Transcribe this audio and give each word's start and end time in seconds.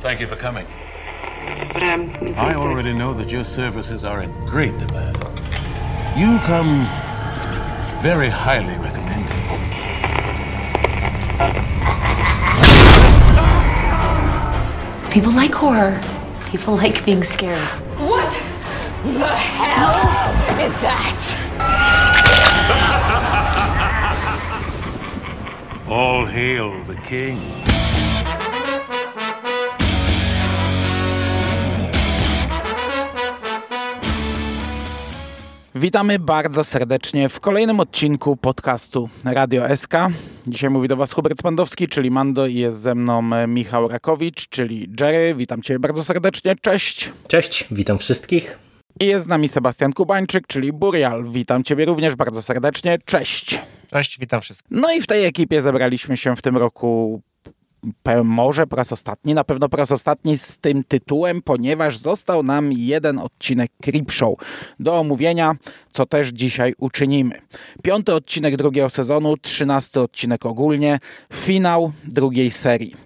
Thank 0.00 0.20
you 0.20 0.26
for 0.26 0.36
coming. 0.36 0.66
But 1.72 1.82
um, 1.82 2.34
I 2.36 2.54
already 2.54 2.92
know 2.92 3.14
that 3.14 3.30
your 3.30 3.44
services 3.44 4.04
are 4.04 4.22
in 4.22 4.30
great 4.44 4.76
demand. 4.76 5.16
You 6.14 6.38
come 6.40 6.84
very 8.02 8.28
highly 8.28 8.74
recommended. 8.74 9.00
People 15.10 15.32
like 15.32 15.54
horror. 15.54 16.02
People 16.50 16.76
like 16.76 17.02
being 17.06 17.24
scared. 17.24 17.58
What 17.98 18.30
the 19.04 19.26
hell 19.26 20.60
is 20.60 20.80
that? 20.82 21.39
All 25.90 26.26
hail 26.26 26.70
the 26.86 26.94
king. 26.94 27.38
Witamy 35.74 36.18
bardzo 36.18 36.64
serdecznie 36.64 37.28
w 37.28 37.40
kolejnym 37.40 37.80
odcinku 37.80 38.36
podcastu 38.36 39.08
Radio 39.24 39.76
SK. 39.76 39.94
Dzisiaj 40.46 40.70
mówi 40.70 40.88
do 40.88 40.96
Was 40.96 41.12
Hubert 41.12 41.38
Spandowski, 41.38 41.88
czyli 41.88 42.10
Mando 42.10 42.46
i 42.46 42.54
jest 42.54 42.80
ze 42.80 42.94
mną 42.94 43.22
Michał 43.48 43.88
Rakowicz, 43.88 44.48
czyli 44.48 44.90
Jerry. 45.00 45.34
Witam 45.34 45.62
Cię 45.62 45.78
bardzo 45.78 46.04
serdecznie, 46.04 46.56
cześć. 46.62 47.12
Cześć, 47.28 47.66
witam 47.70 47.98
wszystkich. 47.98 48.58
I 49.00 49.06
jest 49.06 49.24
z 49.24 49.28
nami 49.28 49.48
Sebastian 49.48 49.92
Kubańczyk, 49.92 50.46
czyli 50.46 50.72
Burial. 50.72 51.24
Witam 51.24 51.64
Ciebie 51.64 51.84
również 51.84 52.16
bardzo 52.16 52.42
serdecznie, 52.42 52.98
cześć. 53.04 53.60
Cześć, 53.90 54.18
witam 54.18 54.40
wszystkich. 54.40 54.70
No 54.70 54.92
i 54.92 55.00
w 55.00 55.06
tej 55.06 55.24
ekipie 55.24 55.62
zebraliśmy 55.62 56.16
się 56.16 56.36
w 56.36 56.42
tym 56.42 56.56
roku 56.56 57.22
może 58.24 58.66
po 58.66 58.76
raz 58.76 58.92
ostatni, 58.92 59.34
na 59.34 59.44
pewno 59.44 59.68
po 59.68 59.76
raz 59.76 59.92
ostatni 59.92 60.38
z 60.38 60.58
tym 60.58 60.84
tytułem, 60.84 61.42
ponieważ 61.42 61.98
został 61.98 62.42
nam 62.42 62.72
jeden 62.72 63.18
odcinek 63.18 63.70
Creepshow 63.82 64.34
do 64.80 64.98
omówienia, 64.98 65.56
co 65.92 66.06
też 66.06 66.28
dzisiaj 66.28 66.74
uczynimy. 66.78 67.40
Piąty 67.82 68.14
odcinek 68.14 68.56
drugiego 68.56 68.90
sezonu, 68.90 69.36
trzynasty 69.36 70.00
odcinek 70.00 70.46
ogólnie, 70.46 70.98
finał 71.32 71.92
drugiej 72.04 72.50
serii. 72.50 72.96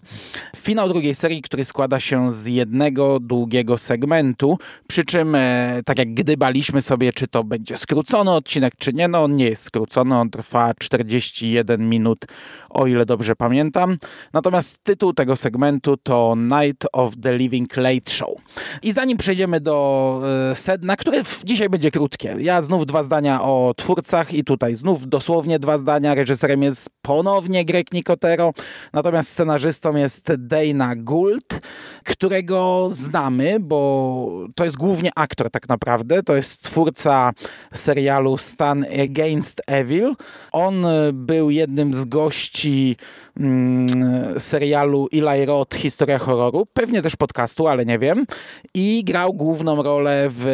Finał 0.57 0.89
drugiej 0.89 1.15
serii, 1.15 1.43
który 1.43 1.65
składa 1.65 2.01
się 2.01 2.31
z 2.31 2.47
jednego 2.47 3.21
długiego 3.21 3.79
segmentu, 3.79 4.59
przy 4.89 5.05
czym 5.05 5.35
e, 5.35 5.81
tak 5.85 5.99
jak 5.99 6.15
gdybaliśmy 6.15 6.83
sobie, 6.83 7.13
czy 7.13 7.29
to 7.29 7.45
będzie 7.45 7.77
skrócony 7.77 8.31
odcinek, 8.31 8.75
czy 8.79 8.93
nie, 8.93 9.09
no 9.09 9.25
on 9.25 9.37
nie 9.37 9.45
jest 9.45 9.63
skrócony, 9.63 10.17
on 10.17 10.31
trwa 10.31 10.75
41 10.79 11.89
minut, 11.89 12.27
o 12.71 12.87
ile 12.87 13.07
dobrze 13.07 13.37
pamiętam. 13.37 13.99
Natomiast 14.33 14.64
tytuł 14.83 15.13
tego 15.13 15.37
segmentu 15.37 15.97
to 15.97 16.35
Night 16.37 16.87
of 16.93 17.15
the 17.23 17.39
Living 17.39 17.77
Late 17.77 18.13
Show. 18.13 18.35
I 18.83 18.93
zanim 18.93 19.17
przejdziemy 19.17 19.61
do 19.61 20.21
e, 20.51 20.55
sedna, 20.55 20.97
które 20.97 21.23
dzisiaj 21.45 21.69
będzie 21.69 21.91
krótkie, 21.91 22.37
ja 22.39 22.63
znów 22.63 22.87
dwa 22.87 23.03
zdania 23.03 23.43
o 23.43 23.75
twórcach 23.77 24.35
i 24.35 24.45
tutaj 24.45 24.75
znów 24.75 25.09
dosłownie 25.09 25.59
dwa 25.59 25.79
zdania. 25.79 26.15
Reżyserem 26.15 26.63
jest 26.63 26.91
ponownie 27.03 27.65
Greg 27.65 27.93
Nicotero, 27.93 28.53
natomiast 28.93 29.31
scenarzystą 29.31 29.97
jest 29.97 30.35
Dana 30.39 30.97
Gould, 30.97 31.61
którego 32.05 32.89
znamy, 32.93 33.61
bo 33.61 34.47
to 34.55 34.65
jest 34.65 34.77
głównie 34.77 35.11
aktor 35.17 35.51
tak 35.51 35.69
naprawdę. 35.69 36.23
To 36.23 36.37
jest 36.37 36.63
twórca 36.63 37.33
serialu 37.75 38.39
Stan 38.39 38.85
Against 39.05 39.63
Evil. 39.67 40.15
On 40.53 40.87
był 41.13 41.51
jednym 41.51 41.95
z 41.95 42.05
gości 42.05 42.97
mm, 43.37 44.41
serialu 44.55 45.09
Eli 45.13 45.47
Roth 45.47 45.77
Historia 45.77 46.19
horroru, 46.19 46.67
pewnie 46.67 47.03
też 47.03 47.17
podcastu, 47.17 47.69
ale 47.69 47.87
nie 47.87 47.99
wiem. 47.99 48.27
I 48.75 49.05
grał 49.05 49.33
główną 49.33 49.83
rolę 49.83 50.27
w 50.31 50.45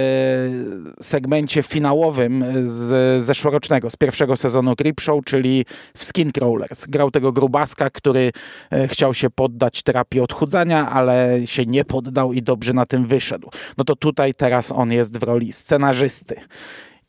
segmencie 1.01 1.63
finałowym 1.63 2.45
z 2.63 3.25
zeszłorocznego, 3.25 3.91
z 3.91 3.97
pierwszego 3.97 4.37
sezonu 4.37 4.77
Creepshow, 4.77 5.25
czyli 5.25 5.65
w 5.97 6.05
Skin 6.05 6.33
Crawlers. 6.33 6.87
Grał 6.87 7.11
tego 7.11 7.33
grubaska, 7.33 7.91
który 7.91 8.33
e, 8.71 8.89
chciał 8.89 9.15
się 9.15 9.31
poddać 9.31 9.83
terapii 9.83 10.21
odchudzania, 10.21 10.91
ale 10.91 11.41
się 11.45 11.67
nie 11.67 11.85
poddał 11.85 12.33
i 12.33 12.43
dobrze 12.43 12.73
na 12.73 12.87
tym 12.87 13.07
wyszedł. 13.07 13.51
No 13.79 13.85
to 13.85 13.97
tutaj 13.97 14.35
teraz 14.35 14.73
on 14.73 14.93
jest 14.93 15.19
w 15.19 15.23
roli 15.23 15.53
scenarzysty. 15.53 16.35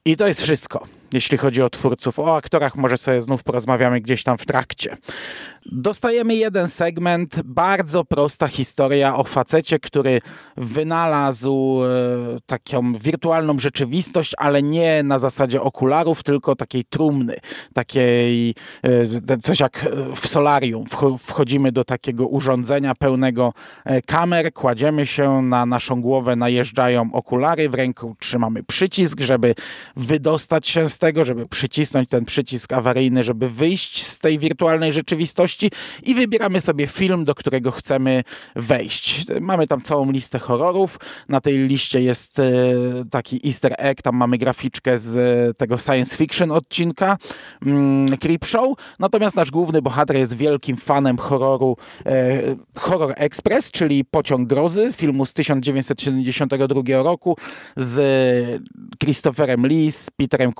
I 0.05 0.17
to 0.17 0.27
jest 0.27 0.41
wszystko, 0.41 0.83
jeśli 1.13 1.37
chodzi 1.37 1.61
o 1.61 1.69
twórców. 1.69 2.19
O 2.19 2.35
aktorach 2.35 2.75
może 2.75 2.97
sobie 2.97 3.21
znów 3.21 3.43
porozmawiamy 3.43 4.01
gdzieś 4.01 4.23
tam 4.23 4.37
w 4.37 4.45
trakcie. 4.45 4.97
Dostajemy 5.65 6.35
jeden 6.35 6.69
segment, 6.69 7.41
bardzo 7.45 8.05
prosta 8.05 8.47
historia 8.47 9.15
o 9.15 9.23
facecie, 9.23 9.79
który 9.79 10.21
wynalazł 10.57 11.81
e, 11.83 11.87
taką 12.45 12.93
wirtualną 12.93 13.59
rzeczywistość, 13.59 14.33
ale 14.37 14.63
nie 14.63 15.03
na 15.03 15.19
zasadzie 15.19 15.61
okularów, 15.61 16.23
tylko 16.23 16.55
takiej 16.55 16.85
trumny, 16.85 17.35
takiej 17.73 18.55
e, 19.27 19.37
coś 19.37 19.59
jak 19.59 19.87
w 20.15 20.27
solarium. 20.27 20.85
Wchodzimy 21.19 21.71
do 21.71 21.83
takiego 21.83 22.27
urządzenia 22.27 22.95
pełnego 22.95 23.53
e, 23.85 24.01
kamer, 24.01 24.53
kładziemy 24.53 25.05
się 25.05 25.41
na 25.41 25.65
naszą 25.65 26.01
głowę, 26.01 26.35
najeżdżają 26.35 27.09
okulary, 27.13 27.69
w 27.69 27.73
ręku 27.73 28.15
trzymamy 28.19 28.63
przycisk, 28.63 29.19
żeby 29.19 29.55
wydostać 29.95 30.67
się 30.67 30.89
z 30.89 30.97
tego, 31.01 31.25
żeby 31.25 31.47
przycisnąć 31.47 32.09
ten 32.09 32.25
przycisk 32.25 32.73
awaryjny, 32.73 33.23
żeby 33.23 33.49
wyjść 33.49 34.05
z 34.05 34.19
tej 34.19 34.39
wirtualnej 34.39 34.93
rzeczywistości 34.93 35.71
i 36.03 36.15
wybieramy 36.15 36.61
sobie 36.61 36.87
film, 36.87 37.25
do 37.25 37.35
którego 37.35 37.71
chcemy 37.71 38.23
wejść. 38.55 39.25
Mamy 39.41 39.67
tam 39.67 39.81
całą 39.81 40.11
listę 40.11 40.39
horrorów. 40.39 40.99
Na 41.29 41.41
tej 41.41 41.57
liście 41.57 42.01
jest 42.01 42.39
e, 42.39 42.43
taki 43.11 43.41
easter 43.45 43.75
egg, 43.77 44.01
tam 44.01 44.15
mamy 44.15 44.37
graficzkę 44.37 44.97
z 44.97 45.17
e, 45.17 45.53
tego 45.53 45.77
science 45.77 46.17
fiction 46.17 46.51
odcinka 46.51 47.17
mm, 47.65 48.17
Creepshow. 48.17 48.77
Natomiast 48.99 49.35
nasz 49.35 49.51
główny 49.51 49.81
bohater 49.81 50.15
jest 50.15 50.37
wielkim 50.37 50.77
fanem 50.77 51.17
horroru 51.17 51.77
e, 52.05 52.41
Horror 52.77 53.13
Express, 53.17 53.71
czyli 53.71 54.05
Pociąg 54.05 54.47
Grozy, 54.47 54.93
filmu 54.93 55.25
z 55.25 55.33
1972 55.33 57.03
roku 57.03 57.37
z 57.77 58.61
Christopherem 58.99 59.67
Lee, 59.67 59.91
z 59.91 60.09
Peterem 60.09 60.53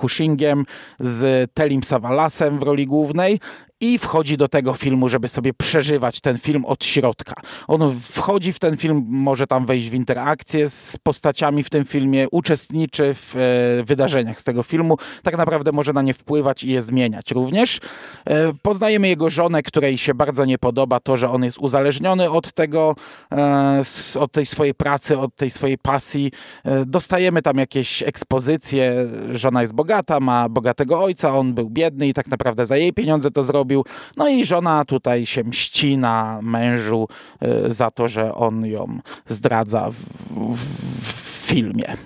Z 1.00 1.50
Telim 1.54 1.82
Savalasem 1.82 2.58
w 2.58 2.62
roli 2.62 2.86
głównej 2.86 3.40
i 3.82 3.98
wchodzi 3.98 4.36
do 4.36 4.48
tego 4.48 4.74
filmu, 4.74 5.08
żeby 5.08 5.28
sobie 5.28 5.54
przeżywać 5.54 6.20
ten 6.20 6.38
film 6.38 6.64
od 6.64 6.84
środka. 6.84 7.34
On 7.68 8.00
wchodzi 8.00 8.52
w 8.52 8.58
ten 8.58 8.76
film, 8.76 9.04
może 9.08 9.46
tam 9.46 9.66
wejść 9.66 9.90
w 9.90 9.94
interakcję 9.94 10.70
z 10.70 10.96
postaciami 11.02 11.62
w 11.62 11.70
tym 11.70 11.84
filmie, 11.84 12.26
uczestniczy 12.30 13.14
w 13.14 13.36
e, 13.36 13.84
wydarzeniach 13.84 14.40
z 14.40 14.44
tego 14.44 14.62
filmu, 14.62 14.96
tak 15.22 15.36
naprawdę 15.36 15.72
może 15.72 15.92
na 15.92 16.02
nie 16.02 16.14
wpływać 16.14 16.64
i 16.64 16.68
je 16.68 16.82
zmieniać 16.82 17.30
również. 17.30 17.80
E, 18.26 18.52
poznajemy 18.62 19.08
jego 19.08 19.30
żonę, 19.30 19.62
której 19.62 19.98
się 19.98 20.14
bardzo 20.14 20.44
nie 20.44 20.58
podoba 20.58 21.00
to, 21.00 21.16
że 21.16 21.30
on 21.30 21.44
jest 21.44 21.58
uzależniony 21.58 22.30
od 22.30 22.52
tego, 22.52 22.96
e, 23.32 23.82
od 24.20 24.32
tej 24.32 24.46
swojej 24.46 24.74
pracy, 24.74 25.18
od 25.18 25.36
tej 25.36 25.50
swojej 25.50 25.78
pasji. 25.78 26.30
E, 26.64 26.86
dostajemy 26.86 27.42
tam 27.42 27.58
jakieś 27.58 28.02
ekspozycje, 28.02 29.08
żona 29.32 29.62
jest 29.62 29.74
bogata, 29.74 30.20
ma 30.20 30.48
bogatego 30.48 31.02
ojca, 31.02 31.38
on 31.38 31.54
był 31.54 31.70
biedny 31.70 32.08
i 32.08 32.14
tak 32.14 32.28
naprawdę 32.28 32.66
za 32.66 32.76
jej 32.76 32.92
pieniądze 32.92 33.30
to 33.30 33.44
zrobił 33.44 33.71
zrobił. 33.72 33.84
No 34.16 34.28
i 34.28 34.44
żona 34.44 34.84
tutaj 34.84 35.26
się 35.26 35.44
mści 35.44 35.98
na 35.98 36.40
mężu 36.42 37.08
y, 37.42 37.72
za 37.72 37.90
to, 37.90 38.08
że 38.08 38.34
on 38.34 38.66
ją 38.66 38.98
zdradza 39.26 39.90
w, 39.90 39.94
w, 40.54 41.02
w 41.02 41.46
filmie. 41.46 41.96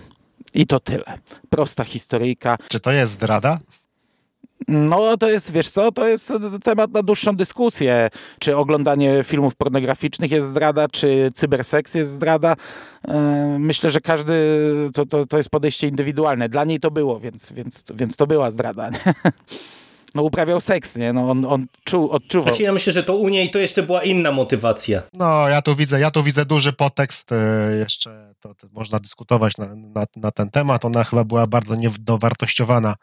I 0.54 0.66
to 0.66 0.81
tyle. 0.81 1.19
Prosta 1.50 1.84
historyjka. 1.84 2.56
Czy 2.69 2.81
to 2.81 2.93
jest 2.93 3.12
zdrada? 3.12 3.59
No 4.69 5.16
to 5.16 5.28
jest, 5.28 5.53
wiesz 5.53 5.71
co, 5.71 5.93
to 5.93 6.09
jest 6.09 6.32
temat 6.65 6.93
na 6.93 7.03
dłuższą 7.03 7.37
dyskusję. 7.37 8.10
Czy 8.39 8.57
oglądanie 8.57 9.24
filmów 9.24 9.54
pornograficznych 9.54 10.30
jest 10.30 10.47
zdrada, 10.47 10.89
czy 10.89 11.30
cyberseks 11.34 11.95
jest 11.95 12.10
zdrada. 12.10 12.53
Y, 12.54 13.12
myślę, 13.59 13.91
że 13.91 14.01
każdy, 14.01 14.34
to, 14.95 15.07
to, 15.07 15.27
to 15.27 15.36
jest 15.36 15.51
podejście 15.51 15.89
indywidualne. 15.89 16.48
Dla 16.48 16.65
niej 16.65 16.80
to 16.80 16.91
było, 16.91 17.21
więc, 17.21 17.53
więc, 17.53 17.84
więc 17.95 18.16
to 18.16 18.27
była 18.27 18.51
zdrada. 18.51 18.91
Nie? 18.91 18.98
no, 20.16 20.22
uprawiał 20.22 20.60
seks, 20.60 20.97
nie? 20.97 21.13
No, 21.13 21.30
on, 21.30 21.45
on 21.45 21.66
czuł, 21.84 22.10
odczuwał. 22.10 22.48
Znaczy 22.48 22.63
ja 22.63 22.72
myślę, 22.72 22.92
że 22.92 23.03
to 23.03 23.16
u 23.16 23.28
niej 23.28 23.51
to 23.51 23.59
jeszcze 23.59 23.83
była 23.83 24.03
inna 24.03 24.33
motywacja. 24.33 25.03
No, 25.15 25.48
ja 25.48 25.63
tu 25.63 25.77
widzę, 25.77 26.01
ja 26.01 26.10
tu 26.10 26.22
widzę 26.22 26.47
duży 26.47 26.72
podtekst, 26.72 27.33
e, 27.33 27.77
jeszcze 27.77 28.28
to, 28.41 28.54
to 28.54 28.66
można 28.72 28.98
dyskutować 28.98 29.57
na, 29.59 29.66
na, 29.74 30.04
na, 30.16 30.30
ten 30.30 30.51
temat. 30.51 30.84
Ona 30.84 31.04
chyba 31.04 31.24
była 31.24 31.47
bardzo 31.47 31.74
niedowartościowana, 31.74 32.95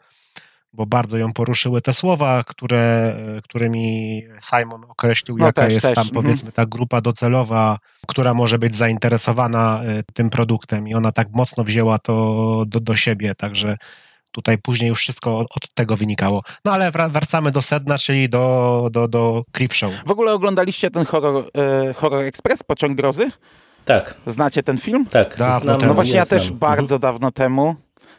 bo 0.72 0.86
bardzo 0.86 1.18
ją 1.18 1.32
poruszyły 1.32 1.80
te 1.80 1.94
słowa, 1.94 2.44
które, 2.44 3.16
e, 3.36 3.42
którymi 3.42 4.22
Simon 4.40 4.84
określił, 4.88 5.38
no 5.38 5.46
jaka 5.46 5.62
też, 5.62 5.72
jest 5.72 5.86
też. 5.86 5.94
tam, 5.94 6.06
mhm. 6.06 6.24
powiedzmy, 6.24 6.52
ta 6.52 6.66
grupa 6.66 7.00
docelowa, 7.00 7.78
która 8.06 8.34
może 8.34 8.58
być 8.58 8.74
zainteresowana 8.74 9.80
e, 9.84 10.02
tym 10.14 10.30
produktem 10.30 10.88
i 10.88 10.94
ona 10.94 11.12
tak 11.12 11.28
mocno 11.32 11.64
wzięła 11.64 11.98
to 11.98 12.64
do, 12.66 12.80
do 12.80 12.96
siebie, 12.96 13.34
także 13.34 13.76
Tutaj 14.34 14.58
później 14.58 14.88
już 14.88 14.98
wszystko 14.98 15.38
od, 15.38 15.74
tego 15.74 15.96
wynikało. 15.96 16.42
No 16.64 16.72
ale 16.72 16.90
wracamy 16.90 17.50
do 17.50 17.62
sedna, 17.62 17.98
czyli 17.98 18.28
do, 18.28 18.88
do, 18.92 19.08
do 19.08 19.44
Creepshow. 19.52 19.92
W 20.06 20.10
ogóle 20.10 20.32
oglądaliście 20.32 20.90
ten 20.90 21.04
horror, 21.06 21.50
e, 21.88 21.94
horror 21.94 22.20
Express, 22.24 22.62
Pociąg 22.62 22.96
Grozy? 22.96 23.30
Tak. 23.84 24.14
Znacie 24.26 24.62
ten 24.62 24.78
film? 24.78 25.06
Tak. 25.06 25.36
Dawno 25.36 25.76
No 25.86 25.94
właśnie 25.94 26.16
ja 26.16 26.26
też 26.26 26.46
znam. 26.46 26.58
bardzo 26.58 26.98
dawno 26.98 27.32
temu, 27.32 27.76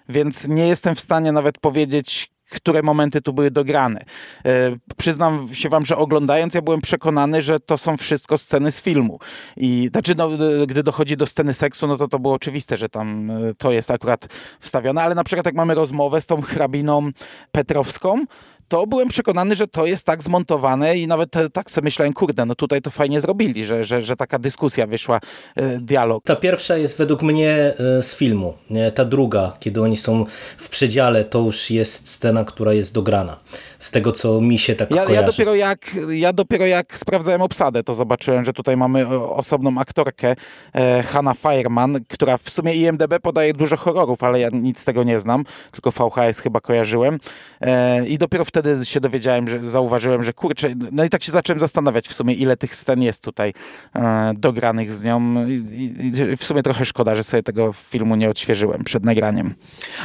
więc 0.09 0.47
nie 0.47 0.67
jestem 0.67 0.95
w 0.95 0.99
stanie 0.99 1.31
nawet 1.31 1.57
powiedzieć, 1.57 2.29
które 2.49 2.81
momenty 2.81 3.21
tu 3.21 3.33
były 3.33 3.51
dograne. 3.51 4.01
E, 4.45 4.75
przyznam 4.97 5.49
się 5.53 5.69
wam, 5.69 5.85
że 5.85 5.97
oglądając 5.97 6.53
ja 6.53 6.61
byłem 6.61 6.81
przekonany, 6.81 7.41
że 7.41 7.59
to 7.59 7.77
są 7.77 7.97
wszystko 7.97 8.37
sceny 8.37 8.71
z 8.71 8.81
filmu. 8.81 9.19
I 9.57 9.89
znaczy, 9.91 10.15
no, 10.17 10.29
e, 10.33 10.67
gdy 10.67 10.83
dochodzi 10.83 11.17
do 11.17 11.25
sceny 11.25 11.53
seksu, 11.53 11.87
no 11.87 11.97
to 11.97 12.07
to 12.07 12.19
było 12.19 12.33
oczywiste, 12.33 12.77
że 12.77 12.89
tam 12.89 13.31
e, 13.31 13.53
to 13.57 13.71
jest 13.71 13.91
akurat 13.91 14.27
wstawione, 14.59 15.03
ale 15.03 15.15
na 15.15 15.23
przykład 15.23 15.45
jak 15.45 15.55
mamy 15.55 15.75
rozmowę 15.75 16.21
z 16.21 16.25
tą 16.25 16.41
hrabiną 16.41 17.09
Petrowską, 17.51 18.25
to 18.67 18.87
byłem 18.87 19.07
przekonany, 19.07 19.55
że 19.55 19.67
to 19.67 19.85
jest 19.85 20.05
tak 20.05 20.23
zmontowane 20.23 20.97
i 20.97 21.07
nawet 21.07 21.35
e, 21.35 21.49
tak 21.49 21.71
sobie 21.71 21.85
myślałem, 21.85 22.13
kurde, 22.13 22.45
no 22.45 22.55
tutaj 22.55 22.81
to 22.81 22.91
fajnie 22.91 23.21
zrobili, 23.21 23.65
że, 23.65 23.83
że, 23.83 24.01
że 24.01 24.15
taka 24.15 24.39
dyskusja 24.39 24.87
wyszła, 24.87 25.19
e, 25.55 25.79
dialog. 25.79 26.23
Ta 26.23 26.35
pierwsza 26.35 26.77
jest 26.77 26.97
według 26.97 27.21
mnie 27.21 27.51
e, 27.51 28.03
z 28.03 28.15
filmu. 28.15 28.53
Ta 28.95 29.05
druga, 29.05 29.53
kiedy 29.59 29.81
oni 29.81 29.97
są 29.97 30.25
w 30.57 30.69
przedziale, 30.69 31.23
to 31.23 31.39
już 31.39 31.71
jest 31.71 32.09
scena, 32.09 32.43
która 32.43 32.73
jest 32.73 32.93
dograna. 32.93 33.39
Z 33.79 33.91
tego, 33.91 34.11
co 34.11 34.41
mi 34.41 34.59
się 34.59 34.75
tak 34.75 34.91
ja, 34.91 35.05
kojarzy. 35.05 35.13
Ja 35.13 35.23
dopiero, 35.23 35.55
jak, 35.55 35.95
ja 36.09 36.33
dopiero 36.33 36.65
jak 36.65 36.97
sprawdzałem 36.97 37.41
obsadę, 37.41 37.83
to 37.83 37.93
zobaczyłem, 37.93 38.45
że 38.45 38.53
tutaj 38.53 38.77
mamy 38.77 39.07
osobną 39.19 39.79
aktorkę, 39.79 40.35
e, 40.73 41.03
Hannah 41.03 41.37
Fireman, 41.37 41.99
która 42.07 42.37
w 42.37 42.49
sumie 42.49 42.73
IMDB 42.73 43.19
podaje 43.21 43.53
dużo 43.53 43.77
horrorów, 43.77 44.23
ale 44.23 44.39
ja 44.39 44.49
nic 44.53 44.79
z 44.79 44.85
tego 44.85 45.03
nie 45.03 45.19
znam, 45.19 45.43
tylko 45.71 45.91
VHS 45.91 46.39
chyba 46.39 46.61
kojarzyłem. 46.61 47.19
E, 47.61 48.07
I 48.07 48.17
dopiero 48.17 48.45
wtedy 48.45 48.85
się 48.85 48.99
dowiedziałem, 48.99 49.47
że 49.47 49.59
zauważyłem, 49.63 50.23
że 50.23 50.33
kurczę, 50.33 50.69
no 50.91 51.03
i 51.03 51.09
tak 51.09 51.23
się 51.23 51.31
zacząłem 51.31 51.59
zastanawiać 51.59 52.07
w 52.07 52.13
sumie, 52.13 52.33
ile 52.33 52.57
tych 52.57 52.75
scen 52.75 53.01
jest 53.01 53.23
tutaj 53.23 53.53
e, 53.95 54.33
dogranych 54.37 54.91
z 54.91 55.03
nią. 55.03 55.47
I, 55.47 55.93
i 56.31 56.37
w 56.37 56.43
sumie 56.43 56.63
trochę 56.63 56.85
szkoda, 56.85 57.15
że 57.15 57.23
sobie 57.23 57.43
tego 57.43 57.73
filmu 57.73 58.15
nie 58.15 58.29
odświeżyłem 58.29 58.83
przed 58.83 59.05
nagraniem. 59.05 59.55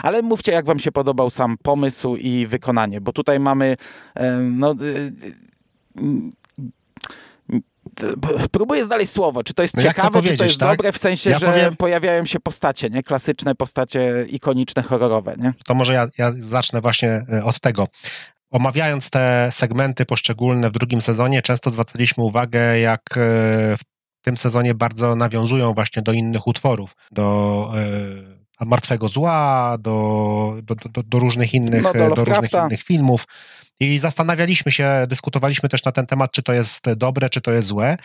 Ale 0.03 0.23
mówcie, 0.23 0.53
jak 0.53 0.67
wam 0.67 0.79
się 0.79 0.93
podobał 0.93 1.31
sam 1.31 1.57
pomysł 1.63 2.17
i 2.17 2.47
wykonanie, 2.47 3.01
bo 3.01 3.13
tutaj 3.13 3.41
mamy 3.41 3.60
no, 4.41 4.75
próbuję 8.51 8.85
znaleźć 8.85 9.13
słowo, 9.13 9.45
czy 9.45 9.55
to 9.55 9.63
jest 9.63 9.77
no 9.77 9.83
ciekawe, 9.83 10.23
czy 10.23 10.37
to 10.37 10.45
jest 10.45 10.61
tak? 10.61 10.77
dobre, 10.77 10.93
w 10.93 10.99
sensie, 10.99 11.31
ja 11.31 11.39
że 11.39 11.47
powiem... 11.47 11.77
pojawiają 11.77 12.27
się 12.27 12.41
postacie, 12.41 12.91
nie? 12.91 13.03
Klasyczne 13.03 13.55
postacie, 13.55 14.27
ikoniczne, 14.29 14.83
horrorowe, 14.83 15.35
nie? 15.39 15.53
To 15.67 15.75
może 15.75 15.95
ja, 15.95 16.07
ja 16.19 16.33
zacznę 16.39 16.81
właśnie 16.81 17.23
e, 17.33 17.45
od 17.45 17.61
tego. 17.61 17.89
Omawiając 18.51 19.11
te 19.11 19.49
segmenty 19.51 20.05
poszczególne 20.05 20.71
w 20.71 20.73
drugim 20.73 21.01
sezonie, 21.01 21.43
często 21.43 21.71
zwracaliśmy 21.71 22.25
uwagę, 22.25 22.81
jak 22.81 23.17
e, 23.17 23.21
w 23.77 23.83
tym 24.23 24.37
sezonie 24.37 24.75
bardzo 24.75 25.15
nawiązują 25.15 25.75
właśnie 25.75 26.03
do 26.03 26.13
innych 26.13 26.47
utworów, 26.47 26.97
do 27.13 27.73
e, 27.77 28.40
Martwego 28.67 29.09
Zła, 29.09 29.77
do, 29.81 30.57
do, 30.63 30.75
do, 30.75 31.03
do 31.03 31.19
różnych 31.19 31.55
innych, 31.55 31.83
no, 31.83 31.93
do, 31.93 32.15
do 32.15 32.25
różnych 32.25 32.53
innych 32.53 32.83
filmów. 32.83 33.25
I 33.81 33.99
zastanawialiśmy 33.99 34.73
się, 34.73 35.07
dyskutowaliśmy 35.09 35.69
też 35.69 35.85
na 35.85 35.93
ten 35.93 36.07
temat, 36.07 36.33
czy 36.33 36.43
to 36.43 36.53
jest 36.53 36.93
dobre, 36.93 37.29
czy 37.29 37.41
to 37.41 37.53
jest 37.53 37.69
złe. 37.69 37.97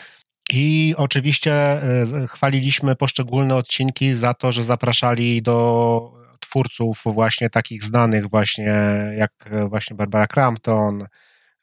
I 0.49 0.93
oczywiście 0.97 1.53
e, 1.53 2.05
chwaliliśmy 2.27 2.95
poszczególne 2.95 3.55
odcinki 3.55 4.13
za 4.13 4.33
to, 4.33 4.51
że 4.51 4.63
zapraszali 4.63 5.41
do 5.41 6.11
twórców 6.39 7.01
właśnie 7.05 7.49
takich 7.49 7.83
znanych 7.83 8.29
właśnie 8.29 8.73
jak 9.17 9.31
właśnie 9.69 9.95
Barbara 9.95 10.27
Crampton, 10.27 11.05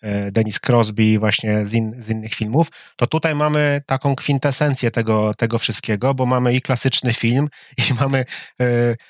E, 0.02 0.32
Dennis 0.32 0.60
Crosby 0.60 1.18
właśnie 1.18 1.66
z, 1.66 1.74
in, 1.74 2.02
z, 2.02 2.08
innych 2.08 2.34
filmów, 2.34 2.68
to 2.96 3.06
tutaj 3.06 3.34
mamy 3.34 3.82
taką 3.86 4.16
kwintesencję 4.16 4.90
tego, 4.90 5.34
tego 5.34 5.58
wszystkiego, 5.58 6.14
bo 6.14 6.26
mamy 6.26 6.54
i 6.54 6.60
klasyczny 6.60 7.14
film, 7.14 7.48
i 7.90 7.94
mamy 8.00 8.24
e, 8.60 8.64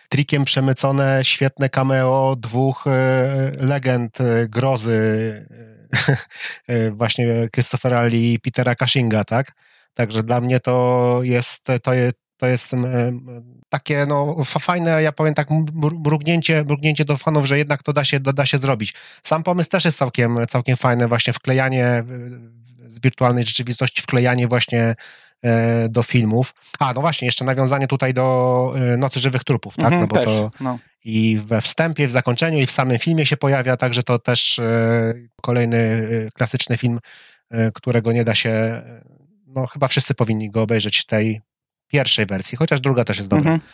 trikiem 0.08 0.44
przemycone 0.44 1.20
świetne 1.22 1.68
cameo 1.68 2.36
dwóch 2.38 2.86
e, 2.86 3.52
legend 3.60 4.18
grozy, 4.48 5.46
właśnie 6.98 7.48
Christophera 7.54 8.02
Lee 8.02 8.34
i 8.34 8.40
Petera 8.40 8.74
Cushinga, 8.74 9.24
tak? 9.24 9.52
Także 9.94 10.22
dla 10.22 10.40
mnie 10.40 10.60
to 10.60 11.18
jest, 11.22 11.66
to 11.82 11.94
jest, 11.94 12.21
to 12.42 12.46
jest 12.46 12.72
takie 13.68 14.06
no, 14.08 14.36
fajne, 14.44 15.02
ja 15.02 15.12
powiem 15.12 15.34
tak, 15.34 15.48
mrugnięcie, 16.04 16.64
mrugnięcie 16.64 17.04
do 17.04 17.16
fanów, 17.16 17.46
że 17.46 17.58
jednak 17.58 17.82
to 17.82 17.92
da 17.92 18.04
się, 18.04 18.20
da 18.20 18.46
się 18.46 18.58
zrobić. 18.58 18.94
Sam 19.22 19.42
pomysł 19.42 19.70
też 19.70 19.84
jest 19.84 19.98
całkiem, 19.98 20.38
całkiem 20.48 20.76
fajny, 20.76 21.08
właśnie 21.08 21.32
wklejanie 21.32 22.04
z 22.86 23.00
wirtualnej 23.00 23.44
rzeczywistości, 23.44 24.02
wklejanie 24.02 24.48
właśnie 24.48 24.94
e, 25.44 25.88
do 25.88 26.02
filmów. 26.02 26.54
A, 26.78 26.92
no 26.92 27.00
właśnie, 27.00 27.26
jeszcze 27.26 27.44
nawiązanie 27.44 27.86
tutaj 27.86 28.14
do 28.14 28.74
e, 28.76 28.96
Nocy 28.96 29.20
Żywych 29.20 29.44
Trupów, 29.44 29.76
tak? 29.76 29.92
Mhm, 29.92 30.00
no 30.00 30.06
bo 30.06 30.16
też, 30.16 30.26
to 30.26 30.50
no. 30.60 30.78
i 31.04 31.38
we 31.46 31.60
wstępie, 31.60 32.06
w 32.06 32.10
zakończeniu 32.10 32.58
i 32.58 32.66
w 32.66 32.70
samym 32.70 32.98
filmie 32.98 33.26
się 33.26 33.36
pojawia, 33.36 33.76
także 33.76 34.02
to 34.02 34.18
też 34.18 34.58
e, 34.58 35.14
kolejny 35.42 36.08
klasyczny 36.34 36.76
film, 36.76 36.98
którego 37.74 38.12
nie 38.12 38.24
da 38.24 38.34
się, 38.34 38.82
no 39.46 39.66
chyba 39.66 39.88
wszyscy 39.88 40.14
powinni 40.14 40.50
go 40.50 40.62
obejrzeć 40.62 41.06
tej 41.06 41.40
pierwszej 41.92 42.26
wersji, 42.26 42.58
chociaż 42.58 42.80
druga 42.80 43.04
też 43.04 43.18
jest 43.18 43.30
dobra. 43.30 43.52
Mhm. 43.52 43.70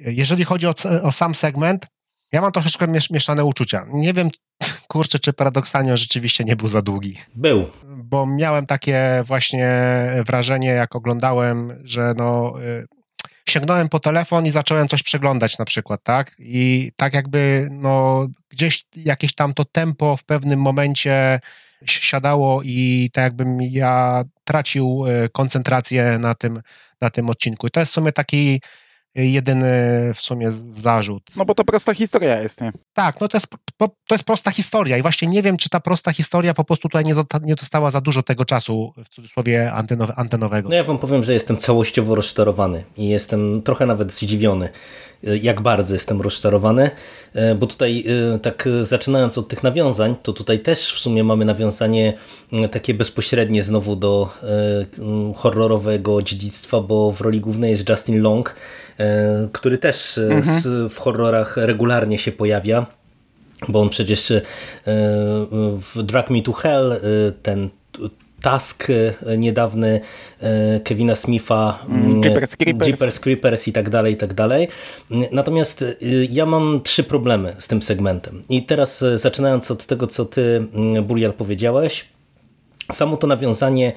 Jeżeli 0.00 0.44
chodzi 0.44 0.66
o, 0.66 0.74
o, 1.02 1.12
sam 1.12 1.34
segment, 1.34 1.86
ja 2.32 2.40
mam 2.40 2.52
troszeczkę 2.52 2.88
miesz, 2.88 3.10
mieszane 3.10 3.44
uczucia. 3.44 3.86
Nie 3.92 4.12
wiem, 4.12 4.28
kurczę, 4.88 5.18
czy 5.18 5.32
paradoksalnie 5.32 5.90
on 5.90 5.96
rzeczywiście 5.96 6.44
nie 6.44 6.56
był 6.56 6.68
za 6.68 6.82
długi. 6.82 7.12
Był. 7.34 7.70
Bo 7.84 8.26
miałem 8.26 8.66
takie 8.66 9.22
właśnie 9.24 9.70
wrażenie, 10.26 10.68
jak 10.68 10.96
oglądałem, 10.96 11.80
że 11.84 12.14
no... 12.16 12.54
Y, 12.62 12.86
sięgnąłem 13.48 13.88
po 13.88 14.00
telefon 14.00 14.46
i 14.46 14.50
zacząłem 14.50 14.88
coś 14.88 15.02
przeglądać 15.02 15.58
na 15.58 15.64
przykład, 15.64 16.02
tak? 16.02 16.32
I 16.38 16.92
tak 16.96 17.14
jakby, 17.14 17.68
no, 17.70 18.26
gdzieś 18.48 18.84
jakieś 18.96 19.34
tam 19.34 19.54
to 19.54 19.64
tempo 19.64 20.16
w 20.16 20.24
pewnym 20.24 20.60
momencie 20.60 21.40
siadało 21.86 22.62
i 22.62 23.10
tak 23.12 23.24
jakbym 23.24 23.62
ja 23.62 24.24
tracił 24.44 25.04
y, 25.06 25.28
koncentrację 25.32 26.18
na 26.18 26.34
tym, 26.34 26.62
na 27.00 27.10
tym 27.10 27.30
odcinku. 27.30 27.70
To 27.70 27.80
jest 27.80 27.92
w 27.92 27.94
sumie 27.94 28.12
taki 28.12 28.60
jedyny 29.14 29.70
w 30.14 30.20
sumie 30.20 30.52
zarzut. 30.52 31.22
No 31.36 31.44
bo 31.44 31.54
to 31.54 31.64
prosta 31.64 31.94
historia 31.94 32.42
jest, 32.42 32.60
nie? 32.60 32.72
Tak, 32.92 33.20
no 33.20 33.28
to 33.28 33.36
jest, 33.36 33.46
to 33.78 34.14
jest 34.14 34.24
prosta 34.24 34.50
historia 34.50 34.96
i 34.96 35.02
właśnie 35.02 35.28
nie 35.28 35.42
wiem, 35.42 35.56
czy 35.56 35.68
ta 35.68 35.80
prosta 35.80 36.12
historia 36.12 36.54
po 36.54 36.64
prostu 36.64 36.88
tutaj 36.88 37.04
nie, 37.04 37.14
nie 37.42 37.54
dostała 37.54 37.90
za 37.90 38.00
dużo 38.00 38.22
tego 38.22 38.44
czasu, 38.44 38.92
w 39.04 39.08
cudzysłowie, 39.08 39.72
antenowe, 39.72 40.12
antenowego. 40.16 40.68
No 40.68 40.74
ja 40.74 40.84
wam 40.84 40.98
powiem, 40.98 41.24
że 41.24 41.34
jestem 41.34 41.56
całościowo 41.56 42.14
rozczarowany 42.14 42.84
i 42.96 43.08
jestem 43.08 43.62
trochę 43.62 43.86
nawet 43.86 44.12
zdziwiony, 44.12 44.68
jak 45.22 45.60
bardzo 45.60 45.94
jestem 45.94 46.20
rozczarowany, 46.20 46.90
bo 47.58 47.66
tutaj 47.66 48.04
tak 48.42 48.68
zaczynając 48.82 49.38
od 49.38 49.48
tych 49.48 49.62
nawiązań, 49.62 50.16
to 50.22 50.32
tutaj 50.32 50.60
też 50.60 50.94
w 50.94 50.98
sumie 50.98 51.24
mamy 51.24 51.44
nawiązanie 51.44 52.14
takie 52.70 52.94
bezpośrednie 52.94 53.62
znowu 53.62 53.96
do 53.96 54.30
horrorowego 55.36 56.22
dziedzictwa, 56.22 56.80
bo 56.80 57.12
w 57.12 57.20
roli 57.20 57.40
głównej 57.40 57.70
jest 57.70 57.88
Justin 57.88 58.22
Long, 58.22 58.54
który 59.52 59.78
też 59.78 60.18
e, 60.18 60.22
mhm. 60.22 60.88
w 60.88 60.98
horrorach 60.98 61.56
regularnie 61.56 62.18
się 62.18 62.32
pojawia, 62.32 62.86
bo 63.68 63.80
on 63.80 63.88
przecież 63.88 64.30
e, 64.30 64.42
w 65.76 66.02
Drag 66.02 66.30
Me 66.30 66.42
to 66.42 66.52
Hell 66.52 67.00
ten 67.42 67.68
task 68.42 68.88
niedawny 69.38 70.00
Kevina 70.84 71.16
Smitha, 71.16 71.78
mm, 71.88 72.22
Jeepers 72.22 72.56
Creepers. 72.56 72.88
Jeepers 72.88 73.20
Creepers 73.20 73.68
i 73.68 73.72
tak 73.72 73.90
dalej, 73.90 74.14
i 74.14 74.16
tak 74.16 74.34
dalej. 74.34 74.68
Natomiast 75.32 75.84
ja 76.30 76.46
mam 76.46 76.80
trzy 76.82 77.04
problemy 77.04 77.54
z 77.58 77.68
tym 77.68 77.82
segmentem. 77.82 78.42
I 78.48 78.62
teraz 78.62 79.04
zaczynając 79.14 79.70
od 79.70 79.86
tego, 79.86 80.06
co 80.06 80.24
ty, 80.24 80.66
Burial, 81.02 81.32
powiedziałeś, 81.32 82.08
samo 82.92 83.16
to 83.16 83.26
nawiązanie 83.26 83.92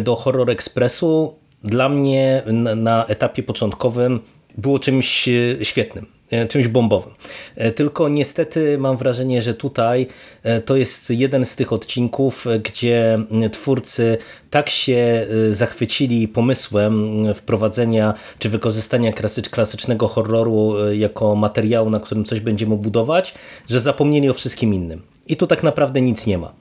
do 0.00 0.16
Horror 0.16 0.50
Expressu 0.50 1.34
dla 1.64 1.88
mnie 1.88 2.42
na 2.76 3.06
etapie 3.06 3.42
początkowym 3.42 4.20
było 4.58 4.78
czymś 4.78 5.28
e, 5.28 5.32
świetnym, 5.64 6.06
e, 6.30 6.46
czymś 6.46 6.68
bombowym. 6.68 7.12
E, 7.56 7.72
tylko 7.72 8.08
niestety 8.08 8.78
mam 8.78 8.96
wrażenie, 8.96 9.42
że 9.42 9.54
tutaj 9.54 10.06
to 10.64 10.76
jest 10.76 11.10
jeden 11.10 11.44
z 11.44 11.56
tych 11.56 11.72
odcinków, 11.72 12.46
gdzie 12.64 13.18
twórcy 13.52 14.18
tak 14.50 14.70
się 14.70 15.26
zachwycili 15.50 16.28
pomysłem 16.28 17.24
wprowadzenia 17.34 18.14
czy 18.38 18.48
wykorzystania 18.48 19.12
klasycznego 19.50 20.08
horroru 20.08 20.74
jako 20.92 21.34
materiału, 21.34 21.90
na 21.90 22.00
którym 22.00 22.24
coś 22.24 22.40
będziemy 22.40 22.76
budować, 22.76 23.34
że 23.68 23.80
zapomnieli 23.80 24.30
o 24.30 24.34
wszystkim 24.34 24.74
innym. 24.74 25.15
I 25.28 25.36
tu 25.36 25.46
tak 25.46 25.62
naprawdę 25.62 26.00
nic 26.00 26.26
nie 26.26 26.38
ma. 26.38 26.52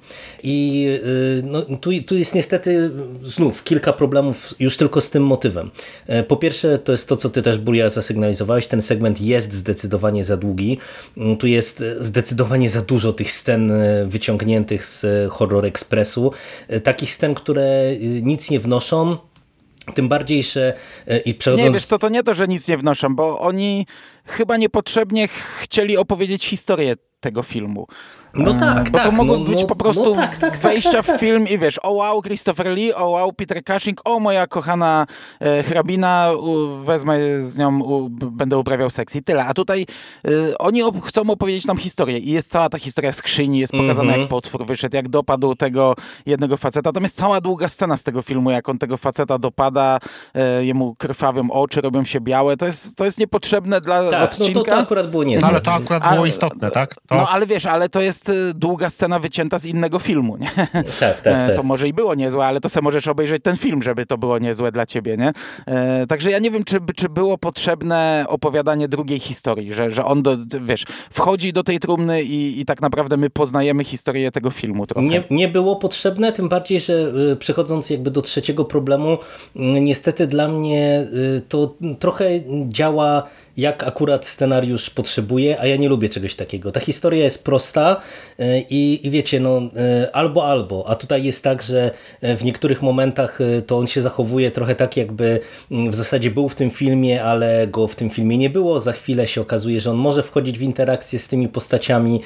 I 0.43 0.85
y, 1.05 1.43
no, 1.43 1.61
tu, 1.61 1.89
tu 2.07 2.17
jest 2.17 2.35
niestety 2.35 2.91
znów 3.21 3.63
kilka 3.63 3.93
problemów 3.93 4.53
już 4.59 4.77
tylko 4.77 5.01
z 5.01 5.09
tym 5.09 5.23
motywem. 5.23 5.71
E, 6.07 6.23
po 6.23 6.37
pierwsze, 6.37 6.77
to 6.77 6.91
jest 6.91 7.09
to, 7.09 7.17
co 7.17 7.29
ty 7.29 7.41
też, 7.41 7.57
Buria, 7.57 7.89
zasygnalizowałeś. 7.89 8.67
Ten 8.67 8.81
segment 8.81 9.21
jest 9.21 9.53
zdecydowanie 9.53 10.23
za 10.23 10.37
długi. 10.37 10.77
Mm, 11.17 11.37
tu 11.37 11.47
jest 11.47 11.83
zdecydowanie 11.99 12.69
za 12.69 12.81
dużo 12.81 13.13
tych 13.13 13.31
scen 13.31 13.71
e, 13.71 14.05
wyciągniętych 14.05 14.85
z 14.85 15.05
Horror 15.31 15.65
Expressu. 15.65 16.31
E, 16.67 16.81
takich 16.81 17.11
scen, 17.11 17.33
które 17.33 17.95
nic 18.21 18.49
nie 18.49 18.59
wnoszą, 18.59 19.17
tym 19.93 20.09
bardziej, 20.09 20.43
że 20.43 20.73
i 21.25 21.33
przechodząc... 21.33 21.67
Nie, 21.67 21.73
wiesz 21.73 21.85
co, 21.85 21.99
to 21.99 22.09
nie 22.09 22.23
to, 22.23 22.35
że 22.35 22.47
nic 22.47 22.67
nie 22.67 22.77
wnoszą, 22.77 23.15
bo 23.15 23.39
oni 23.39 23.85
chyba 24.25 24.57
niepotrzebnie 24.57 25.27
chcieli 25.61 25.97
opowiedzieć 25.97 26.45
historię 26.45 26.95
tego 27.19 27.43
filmu. 27.43 27.87
No 28.35 28.51
e, 28.51 28.59
tak, 28.59 28.91
Bo 28.91 28.97
tak. 28.97 29.07
to 29.07 29.11
mogło 29.11 29.37
no, 29.37 29.45
być 29.45 29.61
no, 29.61 29.67
po 29.67 29.75
prostu 29.75 30.09
no, 30.09 30.15
tak, 30.15 30.37
tak, 30.37 30.51
tak 30.51 30.59
wejścia 30.59 30.91
tak, 30.91 31.05
tak, 31.05 31.17
w 31.17 31.19
film 31.19 31.47
i 31.47 31.57
wiesz, 31.57 31.79
o 31.83 31.91
wow, 31.91 32.21
Christopher 32.21 32.67
Lee, 32.67 32.93
o 32.93 33.09
wow, 33.09 33.33
Peter 33.33 33.63
Cushing, 33.63 34.01
o 34.05 34.19
moja 34.19 34.47
kochana 34.47 35.05
e, 35.39 35.63
hrabina, 35.63 36.31
u, 36.39 36.67
wezmę 36.83 37.41
z 37.41 37.57
nią, 37.57 37.79
u, 37.81 38.09
będę 38.09 38.57
uprawiał 38.57 38.89
seks 38.89 39.15
i 39.15 39.23
tyle. 39.23 39.45
A 39.45 39.53
tutaj 39.53 39.85
e, 40.27 40.57
oni 40.57 40.83
op 40.83 41.05
chcą 41.05 41.21
opowiedzieć 41.21 41.65
nam 41.65 41.77
historię 41.77 42.17
i 42.17 42.31
jest 42.31 42.51
cała 42.51 42.69
ta 42.69 42.79
historia 42.79 43.11
skrzyni, 43.11 43.59
jest 43.59 43.73
pokazane 43.73 44.01
mm 44.01 44.15
-hmm. 44.15 44.19
jak 44.19 44.29
potwór 44.29 44.65
wyszedł, 44.65 44.95
jak 44.95 45.09
dopadł 45.09 45.55
tego 45.55 45.95
jednego 46.25 46.57
faceta. 46.57 46.91
Tam 46.91 47.03
jest 47.03 47.15
cała 47.15 47.41
długa 47.41 47.67
scena 47.67 47.97
z 47.97 48.03
tego 48.03 48.21
filmu, 48.21 48.51
jak 48.51 48.69
on 48.69 48.77
tego 48.77 48.97
faceta 48.97 49.37
dopada, 49.37 49.99
e, 50.33 50.65
jemu 50.65 50.95
krwawią 50.95 51.51
oczy, 51.51 51.81
robią 51.81 52.05
się 52.05 52.21
białe. 52.21 52.57
To 52.57 52.65
jest, 52.65 52.95
to 52.95 53.05
jest 53.05 53.17
niepotrzebne 53.17 53.81
dla 53.81 54.09
tak, 54.09 54.23
odcinka. 54.23 54.59
No 54.59 54.65
to, 54.65 54.71
to 54.71 54.77
akurat 54.77 55.11
było 55.11 55.23
nie. 55.23 55.37
No, 55.37 55.47
ale 55.47 55.61
to 55.61 55.73
akurat 55.73 56.13
było 56.13 56.25
istotne, 56.25 56.71
tak? 56.71 56.95
To... 56.95 57.15
No 57.15 57.29
ale 57.29 57.47
wiesz, 57.47 57.65
ale 57.65 57.89
to 57.89 58.01
jest 58.01 58.24
y, 58.29 58.53
długa 58.53 58.89
scena 58.89 59.19
wycięta 59.19 59.59
z 59.59 59.65
innego 59.65 59.99
filmu, 59.99 60.37
nie? 60.37 60.51
Tak, 60.99 61.21
tak, 61.21 61.21
tak. 61.23 61.55
To 61.55 61.63
może 61.63 61.87
i 61.87 61.93
było 61.93 62.15
niezłe, 62.15 62.45
ale 62.45 62.61
to 62.61 62.69
sobie 62.69 62.83
możesz 62.83 63.07
obejrzeć 63.07 63.43
ten 63.43 63.57
film, 63.57 63.83
żeby 63.83 64.05
to 64.05 64.17
było 64.17 64.39
niezłe 64.39 64.71
dla 64.71 64.85
ciebie, 64.85 65.17
nie? 65.17 65.31
E, 65.65 66.07
także 66.07 66.31
ja 66.31 66.39
nie 66.39 66.51
wiem, 66.51 66.63
czy, 66.63 66.79
czy 66.95 67.09
było 67.09 67.37
potrzebne 67.37 68.25
opowiadanie 68.27 68.87
drugiej 68.87 69.19
historii, 69.19 69.73
że, 69.73 69.91
że 69.91 70.05
on, 70.05 70.23
do, 70.23 70.37
wiesz, 70.61 70.85
wchodzi 71.11 71.53
do 71.53 71.63
tej 71.63 71.79
trumny 71.79 72.23
i, 72.23 72.59
i 72.61 72.65
tak 72.65 72.81
naprawdę 72.81 73.17
my 73.17 73.29
poznajemy 73.29 73.83
historię 73.83 74.31
tego 74.31 74.49
filmu 74.49 74.87
trochę. 74.87 75.07
Nie, 75.07 75.23
nie 75.29 75.47
było 75.47 75.75
potrzebne, 75.75 76.33
tym 76.33 76.49
bardziej, 76.49 76.79
że 76.79 76.93
y, 77.31 77.35
przechodząc 77.35 77.89
jakby 77.89 78.11
do 78.11 78.21
trzeciego 78.21 78.65
problemu, 78.65 79.13
y, 79.13 79.59
niestety 79.59 80.27
dla 80.27 80.47
mnie 80.47 81.07
to 81.49 81.75
trochę 81.99 82.25
działa 82.69 83.23
jak 83.57 83.83
akurat 83.83 84.25
scenariusz 84.25 84.89
potrzebuje, 84.89 85.59
a 85.59 85.65
ja 85.65 85.75
nie 85.75 85.89
lubię 85.89 86.09
czegoś 86.09 86.35
takiego. 86.35 86.71
Ta 86.71 86.79
historia 86.79 87.23
jest 87.23 87.43
prosta 87.43 88.01
e, 88.39 88.59
i, 88.59 89.07
i 89.07 89.09
wiecie, 89.09 89.39
no 89.39 89.61
e, 89.75 90.15
albo 90.15 90.47
albo, 90.47 90.85
a 90.87 90.95
tutaj 90.95 91.23
jest 91.23 91.43
tak, 91.43 91.61
że 91.61 91.91
e, 92.21 92.37
w 92.37 92.43
niektórych 92.43 92.81
momentach 92.81 93.39
to 93.67 93.77
on 93.77 93.87
się 93.87 94.01
zachowuje 94.01 94.51
trochę 94.51 94.75
tak, 94.75 94.97
jakby 94.97 95.39
mm, 95.71 95.91
w 95.91 95.95
zasadzie 95.95 96.31
był 96.31 96.49
w 96.49 96.55
tym 96.55 96.71
filmie, 96.71 97.23
ale 97.23 97.67
go 97.67 97.87
w 97.87 97.95
tym 97.95 98.09
filmie 98.09 98.37
nie 98.37 98.49
było. 98.49 98.79
Za 98.79 98.91
chwilę 98.91 99.27
się 99.27 99.41
okazuje, 99.41 99.81
że 99.81 99.91
on 99.91 99.97
może 99.97 100.23
wchodzić 100.23 100.59
w 100.59 100.61
interakcję 100.61 101.19
z 101.19 101.27
tymi 101.27 101.47
postaciami 101.47 102.21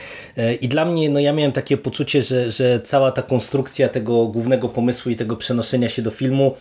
i 0.62 0.68
dla 0.68 0.86
mnie, 0.86 1.10
no 1.10 1.20
ja 1.20 1.34
miałem 1.34 1.52
takie 1.52 1.78
poczucie, 1.78 2.24
że, 2.24 2.52
że 2.52 2.80
cała 2.80 3.12
ta 3.12 3.22
konstrukcja 3.22 3.90
tego 3.90 4.26
głównego 4.28 4.70
pomysłu 4.70 5.12
i 5.12 5.16
tego 5.16 5.36
przenoszenia 5.36 5.90
się 5.90 6.02
do 6.02 6.12
filmu 6.12 6.56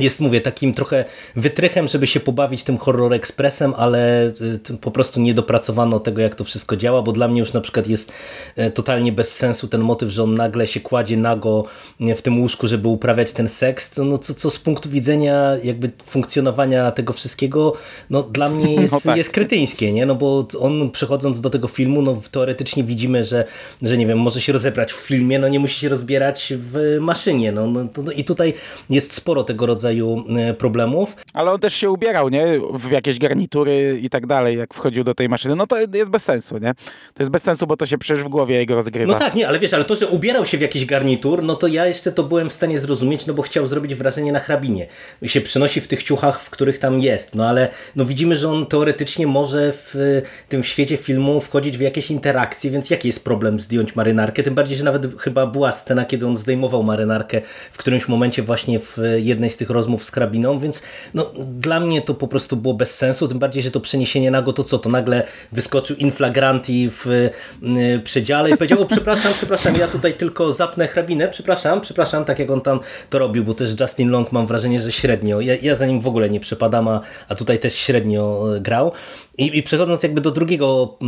jest, 0.00 0.20
mówię, 0.20 0.40
takim 0.40 0.74
trochę 0.74 1.04
wytrychem, 1.36 1.88
żeby 1.88 2.06
się 2.06 2.20
pobawić 2.20 2.64
tym 2.64 2.78
horror 2.78 3.12
expressem, 3.12 3.74
ale 3.76 4.26
y, 4.70 4.76
po 4.80 4.90
prostu 4.90 5.20
nie 5.20 5.34
dopracowano 5.34 6.00
tego, 6.00 6.22
jak 6.22 6.34
to 6.34 6.44
wszystko 6.44 6.76
działa, 6.76 7.02
bo 7.02 7.12
dla 7.12 7.28
mnie 7.28 7.40
już 7.40 7.52
na 7.52 7.60
przykład 7.60 7.86
jest 7.86 8.12
e, 8.56 8.70
totalnie 8.70 9.12
bez 9.12 9.34
sensu 9.34 9.68
ten 9.68 9.80
motyw, 9.80 10.10
że 10.10 10.22
on 10.22 10.34
nagle 10.34 10.66
się 10.66 10.80
kładzie 10.80 11.16
nago 11.16 11.64
w 12.00 12.22
tym 12.22 12.40
łóżku, 12.40 12.66
żeby 12.66 12.88
uprawiać 12.88 13.32
ten 13.32 13.48
seks, 13.48 13.96
no 13.96 14.18
co, 14.18 14.34
co 14.34 14.50
z 14.50 14.58
punktu 14.58 14.90
widzenia 14.90 15.56
jakby 15.64 15.90
funkcjonowania 16.06 16.90
tego 16.90 17.12
wszystkiego, 17.12 17.72
no 18.10 18.22
dla 18.22 18.48
mnie 18.48 18.74
jest, 18.82 18.92
no 18.92 19.00
tak. 19.00 19.16
jest 19.16 19.30
krytyńskie, 19.30 19.92
nie? 19.92 20.06
No 20.06 20.14
bo 20.14 20.46
on 20.60 20.90
przechodząc 20.90 21.40
do 21.40 21.50
tego 21.50 21.68
filmu, 21.68 22.02
no 22.02 22.22
teoretycznie 22.30 22.84
widzimy, 22.84 23.24
że, 23.24 23.44
że 23.82 23.98
nie 23.98 24.06
wiem, 24.06 24.18
może 24.18 24.40
się 24.40 24.52
rozebrać 24.52 24.92
w 24.92 24.96
filmie, 24.96 25.38
no 25.38 25.48
nie 25.48 25.60
musi 25.60 25.80
się 25.80 25.88
rozbierać 25.88 26.52
w 26.56 26.96
maszynie, 27.00 27.52
no, 27.52 27.66
no 27.66 27.84
to, 27.84 28.12
i 28.12 28.24
tutaj 28.24 28.54
jest 28.90 29.14
sporo 29.14 29.44
tego 29.44 29.66
rodzaju 29.66 29.81
rodzaju 29.82 30.24
e, 30.38 30.54
problemów. 30.54 31.16
Ale 31.32 31.52
on 31.52 31.60
też 31.60 31.74
się 31.74 31.90
ubierał, 31.90 32.28
nie? 32.28 32.44
W 32.74 32.90
jakieś 32.90 33.18
garnitury 33.18 33.98
i 34.02 34.10
tak 34.10 34.26
dalej, 34.26 34.58
jak 34.58 34.74
wchodził 34.74 35.04
do 35.04 35.14
tej 35.14 35.28
maszyny. 35.28 35.56
No 35.56 35.66
to 35.66 35.78
jest 35.78 36.10
bez 36.10 36.24
sensu, 36.24 36.58
nie? 36.58 36.74
To 37.14 37.22
jest 37.22 37.30
bez 37.30 37.42
sensu, 37.42 37.66
bo 37.66 37.76
to 37.76 37.86
się 37.86 37.98
przecież 37.98 38.24
w 38.24 38.28
głowie 38.28 38.56
jego 38.56 38.74
rozgrywa. 38.74 39.12
No 39.12 39.18
tak, 39.18 39.34
nie, 39.34 39.48
ale 39.48 39.58
wiesz, 39.58 39.74
ale 39.74 39.84
to, 39.84 39.96
że 39.96 40.08
ubierał 40.08 40.46
się 40.46 40.58
w 40.58 40.60
jakiś 40.60 40.86
garnitur, 40.86 41.42
no 41.42 41.54
to 41.54 41.66
ja 41.66 41.86
jeszcze 41.86 42.12
to 42.12 42.22
byłem 42.22 42.50
w 42.50 42.52
stanie 42.52 42.78
zrozumieć, 42.78 43.26
no 43.26 43.34
bo 43.34 43.42
chciał 43.42 43.66
zrobić 43.66 43.94
wrażenie 43.94 44.32
na 44.32 44.38
hrabinie. 44.38 44.86
I 45.22 45.28
się 45.28 45.40
przenosi 45.40 45.80
w 45.80 45.88
tych 45.88 46.02
ciuchach, 46.02 46.40
w 46.40 46.50
których 46.50 46.78
tam 46.78 47.00
jest. 47.00 47.34
No 47.34 47.48
ale 47.48 47.68
no 47.96 48.04
widzimy, 48.04 48.36
że 48.36 48.48
on 48.48 48.66
teoretycznie 48.66 49.26
może 49.26 49.72
w 49.72 50.22
tym 50.48 50.64
świecie 50.64 50.96
filmu 50.96 51.40
wchodzić 51.40 51.78
w 51.78 51.80
jakieś 51.80 52.10
interakcje, 52.10 52.70
więc 52.70 52.90
jaki 52.90 53.08
jest 53.08 53.24
problem 53.24 53.60
zdjąć 53.60 53.96
marynarkę? 53.96 54.42
Tym 54.42 54.54
bardziej, 54.54 54.76
że 54.76 54.84
nawet 54.84 55.20
chyba 55.20 55.46
była 55.46 55.72
scena, 55.72 56.04
kiedy 56.04 56.26
on 56.26 56.36
zdejmował 56.36 56.82
marynarkę 56.82 57.40
w 57.72 57.78
którymś 57.78 58.08
momencie 58.08 58.42
właśnie 58.42 58.80
w 58.80 58.98
jednej 59.16 59.50
z 59.50 59.56
tych 59.56 59.70
rozmów 59.72 60.04
z 60.04 60.10
krabiną, 60.10 60.58
więc 60.58 60.82
no, 61.14 61.32
dla 61.60 61.80
mnie 61.80 62.02
to 62.02 62.14
po 62.14 62.28
prostu 62.28 62.56
było 62.56 62.74
bez 62.74 62.94
sensu, 62.94 63.28
tym 63.28 63.38
bardziej, 63.38 63.62
że 63.62 63.70
to 63.70 63.80
przeniesienie 63.80 64.30
nago 64.30 64.52
to 64.52 64.64
co, 64.64 64.78
to 64.78 64.88
nagle 64.88 65.22
wyskoczył 65.52 65.96
inflagranti 65.96 66.90
w 66.90 67.06
y, 67.06 68.00
przedziale 68.04 68.50
i 68.50 68.56
powiedział, 68.56 68.82
o 68.82 68.86
przepraszam, 68.86 69.32
przepraszam, 69.32 69.74
ja 69.76 69.88
tutaj 69.88 70.14
tylko 70.14 70.52
zapnę 70.52 70.88
hrabinę, 70.88 71.28
przepraszam, 71.28 71.80
przepraszam, 71.80 72.24
tak 72.24 72.38
jak 72.38 72.50
on 72.50 72.60
tam 72.60 72.80
to 73.10 73.18
robił, 73.18 73.44
bo 73.44 73.54
też 73.54 73.80
Justin 73.80 74.10
Long 74.10 74.32
mam 74.32 74.46
wrażenie, 74.46 74.80
że 74.80 74.92
średnio, 74.92 75.40
ja, 75.40 75.54
ja 75.62 75.74
za 75.74 75.86
nim 75.86 76.00
w 76.00 76.06
ogóle 76.06 76.30
nie 76.30 76.40
przepadam, 76.40 76.88
a, 76.88 77.00
a 77.28 77.34
tutaj 77.34 77.58
też 77.58 77.74
średnio 77.74 78.54
y, 78.56 78.60
grał. 78.60 78.92
I, 79.38 79.58
I 79.58 79.62
przechodząc 79.62 80.02
jakby 80.02 80.20
do 80.20 80.30
drugiego 80.30 80.98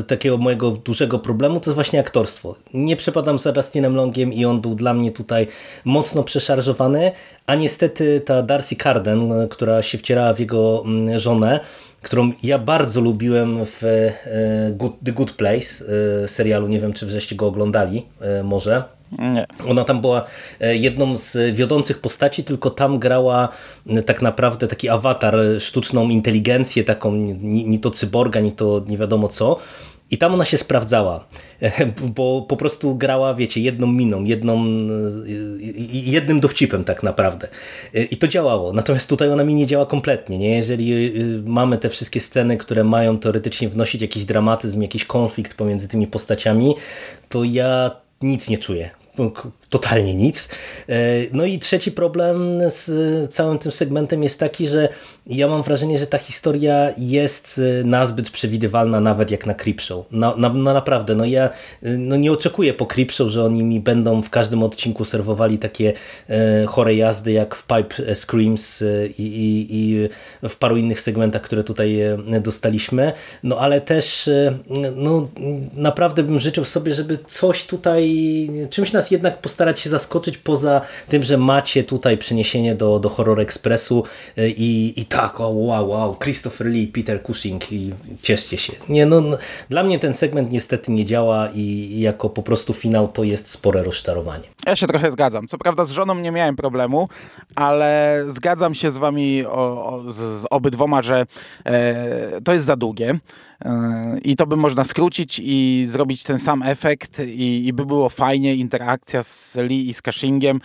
y, 0.00 0.02
takiego 0.02 0.38
mojego 0.38 0.70
dużego 0.70 1.18
problemu, 1.18 1.60
to 1.60 1.70
jest 1.70 1.74
właśnie 1.74 2.00
aktorstwo. 2.00 2.54
Nie 2.74 2.96
przepadam 2.96 3.38
za 3.38 3.52
Justinem 3.56 3.94
Longiem 3.94 4.32
i 4.32 4.44
on 4.44 4.60
był 4.60 4.74
dla 4.74 4.94
mnie 4.94 5.10
tutaj 5.10 5.46
mocno 5.84 6.22
przeszarżowany, 6.22 7.12
a 7.46 7.54
niestety 7.54 8.20
ta 8.20 8.42
Darcy 8.42 8.76
Carden, 8.76 9.48
która 9.50 9.82
się 9.82 9.98
wcierała 9.98 10.32
w 10.32 10.40
jego 10.40 10.82
mm, 10.86 11.18
żonę, 11.18 11.60
którą 12.02 12.32
ja 12.42 12.58
bardzo 12.58 13.00
lubiłem 13.00 13.66
w 13.66 13.84
e, 13.84 14.12
Good, 14.72 14.92
The 15.04 15.12
Good 15.12 15.32
Place 15.32 15.84
e, 16.24 16.28
serialu, 16.28 16.68
nie 16.68 16.80
wiem 16.80 16.92
czy 16.92 17.06
wreszcie 17.06 17.36
go 17.36 17.46
oglądali, 17.46 18.06
e, 18.20 18.42
może. 18.42 18.84
Nie. 19.18 19.46
Ona 19.68 19.84
tam 19.84 20.00
była 20.00 20.24
jedną 20.60 21.16
z 21.16 21.54
wiodących 21.54 21.98
postaci, 21.98 22.44
tylko 22.44 22.70
tam 22.70 22.98
grała 22.98 23.48
tak 24.06 24.22
naprawdę 24.22 24.68
taki 24.68 24.88
awatar, 24.88 25.36
sztuczną 25.58 26.08
inteligencję, 26.08 26.84
taką 26.84 27.14
ni, 27.14 27.64
ni 27.64 27.78
to 27.78 27.90
cyborga, 27.90 28.40
ni 28.40 28.52
to 28.52 28.82
nie 28.88 28.98
wiadomo 28.98 29.28
co. 29.28 29.58
I 30.10 30.18
tam 30.18 30.34
ona 30.34 30.44
się 30.44 30.56
sprawdzała, 30.56 31.26
bo 32.16 32.46
po 32.48 32.56
prostu 32.56 32.94
grała, 32.94 33.34
wiecie, 33.34 33.60
jedną 33.60 33.86
miną, 33.86 34.24
jedną, 34.24 34.66
jednym 35.92 36.40
dowcipem 36.40 36.84
tak 36.84 37.02
naprawdę. 37.02 37.48
I 38.10 38.16
to 38.16 38.28
działało. 38.28 38.72
Natomiast 38.72 39.08
tutaj 39.08 39.30
ona 39.30 39.44
mi 39.44 39.54
nie 39.54 39.66
działa 39.66 39.86
kompletnie. 39.86 40.38
Nie? 40.38 40.56
Jeżeli 40.56 40.92
y, 41.16 41.42
mamy 41.44 41.78
te 41.78 41.88
wszystkie 41.88 42.20
sceny, 42.20 42.56
które 42.56 42.84
mają 42.84 43.18
teoretycznie 43.18 43.68
wnosić 43.68 44.02
jakiś 44.02 44.24
dramatyzm, 44.24 44.82
jakiś 44.82 45.04
konflikt 45.04 45.54
pomiędzy 45.54 45.88
tymi 45.88 46.06
postaciami, 46.06 46.74
to 47.28 47.44
ja 47.44 47.90
nic 48.22 48.48
nie 48.48 48.58
czuję 48.58 48.90
totalnie 49.70 50.14
nic. 50.14 50.48
E, 50.88 50.94
no 51.32 51.44
i 51.44 51.58
trzeci 51.58 51.92
problem 51.92 52.60
z 52.68 52.90
całym 53.34 53.58
tym 53.58 53.72
segmentem 53.72 54.22
jest 54.22 54.40
taki, 54.40 54.68
że 54.68 54.88
ja 55.26 55.48
mam 55.48 55.62
wrażenie, 55.62 55.98
że 55.98 56.06
ta 56.06 56.18
historia 56.18 56.92
jest 56.98 57.60
e, 57.80 57.84
nazbyt 57.84 58.30
przewidywalna 58.30 59.00
nawet 59.00 59.30
jak 59.30 59.46
na 59.46 59.54
Creepshow. 59.54 60.06
No, 60.10 60.34
no, 60.38 60.48
no 60.48 60.74
naprawdę, 60.74 61.14
no 61.14 61.24
ja 61.24 61.44
e, 61.44 61.50
no 61.88 62.16
nie 62.16 62.32
oczekuję 62.32 62.74
po 62.74 62.86
Creepshow, 62.86 63.28
że 63.28 63.44
oni 63.44 63.62
mi 63.62 63.80
będą 63.80 64.22
w 64.22 64.30
każdym 64.30 64.62
odcinku 64.62 65.04
serwowali 65.04 65.58
takie 65.58 65.92
e, 66.28 66.66
chore 66.66 66.94
jazdy 66.94 67.32
jak 67.32 67.54
w 67.54 67.66
Pipe 67.66 68.14
Screams 68.14 68.84
i, 69.18 69.22
i, 69.22 69.66
i, 69.70 70.08
w 70.48 70.56
paru 70.56 70.76
innych 70.76 71.00
segmentach, 71.00 71.42
które 71.42 71.64
tutaj 71.64 71.98
dostaliśmy. 72.40 73.12
No 73.42 73.58
ale 73.58 73.80
też 73.80 74.30
no, 74.96 75.28
naprawdę 75.74 76.22
bym 76.22 76.38
życzył 76.38 76.64
sobie, 76.64 76.94
żeby 76.94 77.18
coś 77.26 77.64
tutaj, 77.64 78.50
czymś 78.70 78.92
nas 78.92 79.10
jednak 79.10 79.38
postarać 79.56 79.80
się 79.80 79.90
zaskoczyć 79.90 80.38
poza 80.38 80.80
tym, 81.08 81.22
że 81.22 81.38
macie 81.38 81.84
tutaj 81.84 82.18
przeniesienie 82.18 82.74
do, 82.74 82.98
do 82.98 83.08
Horror 83.08 83.40
Expressu 83.40 84.04
e, 84.36 84.48
i, 84.48 85.00
i 85.00 85.04
tak, 85.04 85.40
o 85.40 85.48
wow, 85.48 85.88
wow, 85.88 86.16
Christopher 86.16 86.66
Lee, 86.66 86.86
Peter 86.86 87.22
Cushing 87.22 87.72
i 87.72 87.92
cieszcie 88.22 88.58
się. 88.58 88.72
Nie, 88.88 89.06
no, 89.06 89.22
dla 89.70 89.82
mnie 89.82 89.98
ten 89.98 90.14
segment 90.14 90.52
niestety 90.52 90.92
nie 90.92 91.04
działa 91.04 91.48
i, 91.54 91.60
i 91.60 92.00
jako 92.00 92.30
po 92.30 92.42
prostu 92.42 92.72
finał 92.72 93.08
to 93.08 93.24
jest 93.24 93.50
spore 93.50 93.82
rozczarowanie. 93.82 94.44
Ja 94.66 94.76
się 94.76 94.86
trochę 94.86 95.10
zgadzam. 95.10 95.46
Co 95.46 95.58
prawda 95.58 95.84
z 95.84 95.90
żoną 95.90 96.14
nie 96.14 96.30
miałem 96.30 96.56
problemu, 96.56 97.08
ale 97.54 98.24
zgadzam 98.28 98.74
się 98.74 98.90
z 98.90 98.96
wami 98.96 99.46
o, 99.46 99.86
o, 99.86 100.12
z, 100.12 100.16
z 100.16 100.46
obydwoma, 100.50 101.02
że 101.02 101.26
e, 101.66 102.40
to 102.44 102.52
jest 102.52 102.64
za 102.64 102.76
długie. 102.76 103.18
I 104.24 104.36
to 104.36 104.46
by 104.46 104.56
można 104.56 104.84
skrócić 104.84 105.40
i 105.44 105.86
zrobić 105.88 106.22
ten 106.22 106.38
sam 106.38 106.62
efekt 106.62 107.20
i, 107.20 107.66
i 107.66 107.72
by 107.72 107.86
było 107.86 108.08
fajnie, 108.08 108.54
interakcja 108.54 109.22
z 109.22 109.56
Lee 109.56 109.88
i 109.88 109.94
z 109.94 110.02
Cushingiem 110.02 110.60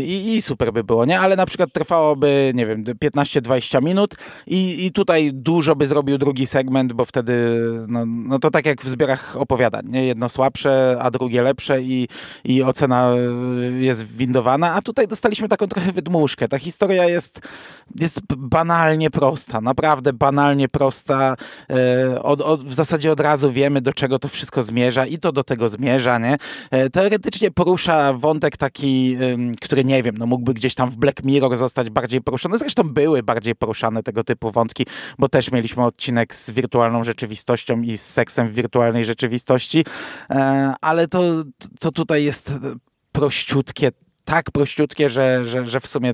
i, 0.00 0.34
i, 0.34 0.42
super 0.42 0.72
by 0.72 0.84
było, 0.84 1.04
nie? 1.04 1.20
Ale 1.20 1.36
na 1.36 1.46
przykład 1.46 1.72
trwałoby, 1.72 2.52
nie 2.54 2.66
wiem, 2.66 2.84
15-20 2.84 3.82
minut 3.82 4.14
i, 4.46 4.86
i 4.86 4.92
tutaj 4.92 5.30
dużo 5.34 5.76
by 5.76 5.86
zrobił 5.86 6.18
drugi 6.18 6.46
segment, 6.46 6.92
bo 6.92 7.04
wtedy, 7.04 7.60
no, 7.88 8.06
no 8.06 8.38
to 8.38 8.50
tak 8.50 8.66
jak 8.66 8.82
w 8.82 8.88
zbiorach 8.88 9.36
opowiadań, 9.36 9.86
nie? 9.88 10.06
Jedno 10.06 10.28
słabsze, 10.28 10.96
a 11.00 11.10
drugie 11.10 11.42
lepsze 11.42 11.82
i, 11.82 12.08
i 12.44 12.62
ocena 12.62 13.10
jest 13.78 14.02
windowana, 14.02 14.74
a 14.74 14.82
tutaj 14.82 15.08
dostaliśmy 15.08 15.48
taką 15.48 15.66
trochę 15.66 15.92
wydmuszkę. 15.92 16.48
Ta 16.48 16.58
historia 16.58 17.04
jest, 17.04 17.40
jest 18.00 18.20
banalnie 18.36 19.10
prosta, 19.10 19.60
naprawdę 19.60 20.12
banalnie 20.12 20.68
prosta. 20.68 21.36
E, 21.70 22.17
od, 22.22 22.40
od, 22.40 22.64
w 22.64 22.74
zasadzie 22.74 23.12
od 23.12 23.20
razu 23.20 23.52
wiemy, 23.52 23.80
do 23.80 23.92
czego 23.92 24.18
to 24.18 24.28
wszystko 24.28 24.62
zmierza 24.62 25.06
i 25.06 25.18
to 25.18 25.32
do 25.32 25.44
tego 25.44 25.68
zmierza, 25.68 26.18
nie? 26.18 26.36
E, 26.70 26.90
teoretycznie 26.90 27.50
porusza 27.50 28.12
wątek 28.12 28.56
taki, 28.56 29.16
który 29.60 29.84
nie 29.84 30.02
wiem, 30.02 30.18
no 30.18 30.26
mógłby 30.26 30.54
gdzieś 30.54 30.74
tam 30.74 30.90
w 30.90 30.96
Black 30.96 31.24
Mirror 31.24 31.56
zostać 31.56 31.90
bardziej 31.90 32.20
poruszony. 32.20 32.58
Zresztą 32.58 32.82
były 32.82 33.22
bardziej 33.22 33.54
poruszane 33.54 34.02
tego 34.02 34.24
typu 34.24 34.50
wątki, 34.50 34.86
bo 35.18 35.28
też 35.28 35.52
mieliśmy 35.52 35.84
odcinek 35.84 36.34
z 36.34 36.50
wirtualną 36.50 37.04
rzeczywistością 37.04 37.82
i 37.82 37.98
z 37.98 38.02
seksem 38.02 38.48
w 38.48 38.54
wirtualnej 38.54 39.04
rzeczywistości, 39.04 39.84
e, 40.30 40.74
ale 40.80 41.08
to, 41.08 41.22
to 41.80 41.92
tutaj 41.92 42.24
jest 42.24 42.52
prościutkie 43.12 43.90
tak 44.28 44.50
prościutkie, 44.50 45.08
że, 45.08 45.44
że, 45.44 45.66
że 45.66 45.80
w 45.80 45.86
sumie 45.86 46.12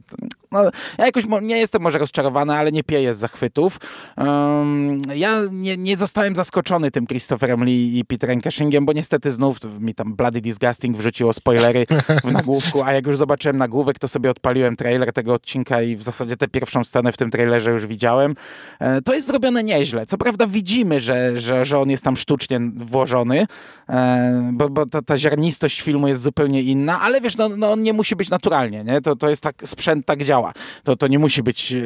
no, 0.52 0.64
ja 0.98 1.06
jakoś 1.06 1.24
nie 1.42 1.58
jestem 1.58 1.82
może 1.82 1.98
rozczarowany, 1.98 2.52
ale 2.52 2.72
nie 2.72 2.84
pieję 2.84 3.14
z 3.14 3.18
zachwytów. 3.18 3.78
Um, 4.16 5.02
ja 5.14 5.40
nie, 5.52 5.76
nie 5.76 5.96
zostałem 5.96 6.36
zaskoczony 6.36 6.90
tym 6.90 7.06
Christopherem 7.06 7.64
Lee 7.64 7.98
i 7.98 8.04
Peterem 8.04 8.42
Cushingiem, 8.42 8.86
bo 8.86 8.92
niestety 8.92 9.32
znów 9.32 9.58
mi 9.80 9.94
tam 9.94 10.14
Bloody 10.14 10.40
Disgusting 10.40 10.96
wrzuciło 10.96 11.32
spoilery 11.32 11.86
w 12.24 12.32
nagłówku, 12.32 12.82
a 12.82 12.92
jak 12.92 13.06
już 13.06 13.16
zobaczyłem 13.16 13.56
nagłówek, 13.56 13.98
to 13.98 14.08
sobie 14.08 14.30
odpaliłem 14.30 14.76
trailer 14.76 15.12
tego 15.12 15.34
odcinka 15.34 15.82
i 15.82 15.96
w 15.96 16.02
zasadzie 16.02 16.36
tę 16.36 16.48
pierwszą 16.48 16.84
scenę 16.84 17.12
w 17.12 17.16
tym 17.16 17.30
trailerze 17.30 17.70
już 17.70 17.86
widziałem. 17.86 18.34
E, 18.80 19.02
to 19.02 19.14
jest 19.14 19.26
zrobione 19.26 19.64
nieźle. 19.64 20.06
Co 20.06 20.18
prawda 20.18 20.46
widzimy, 20.46 21.00
że, 21.00 21.38
że, 21.38 21.64
że 21.64 21.78
on 21.78 21.90
jest 21.90 22.04
tam 22.04 22.16
sztucznie 22.16 22.60
włożony, 22.76 23.46
e, 23.88 24.50
bo, 24.52 24.68
bo 24.68 24.86
ta, 24.86 25.02
ta 25.02 25.16
ziarnistość 25.16 25.80
filmu 25.80 26.08
jest 26.08 26.22
zupełnie 26.22 26.62
inna, 26.62 27.00
ale 27.00 27.20
wiesz, 27.20 27.36
no, 27.36 27.48
no 27.48 27.72
on 27.72 27.82
nie 27.82 27.92
musi 27.92 28.03
musi 28.04 28.16
być 28.16 28.30
naturalnie, 28.30 28.84
nie? 28.84 29.00
To, 29.00 29.16
to 29.16 29.30
jest 29.30 29.42
tak, 29.42 29.54
sprzęt 29.64 30.06
tak 30.06 30.24
działa. 30.24 30.52
To, 30.84 30.96
to 30.96 31.06
nie 31.06 31.18
musi 31.18 31.42
być, 31.42 31.72
e, 31.72 31.82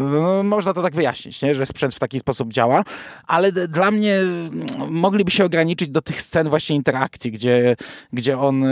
no, 0.00 0.42
można 0.42 0.74
to 0.74 0.82
tak 0.82 0.94
wyjaśnić, 0.94 1.42
nie? 1.42 1.54
Że 1.54 1.66
sprzęt 1.66 1.94
w 1.94 1.98
taki 1.98 2.20
sposób 2.20 2.52
działa, 2.52 2.84
ale 3.26 3.52
dla 3.52 3.90
mnie 3.90 4.18
mogliby 4.90 5.30
się 5.30 5.44
ograniczyć 5.44 5.88
do 5.88 6.02
tych 6.02 6.20
scen 6.20 6.48
właśnie 6.48 6.76
interakcji, 6.76 7.32
gdzie, 7.32 7.76
gdzie 8.12 8.38
on 8.38 8.64
e, 8.64 8.70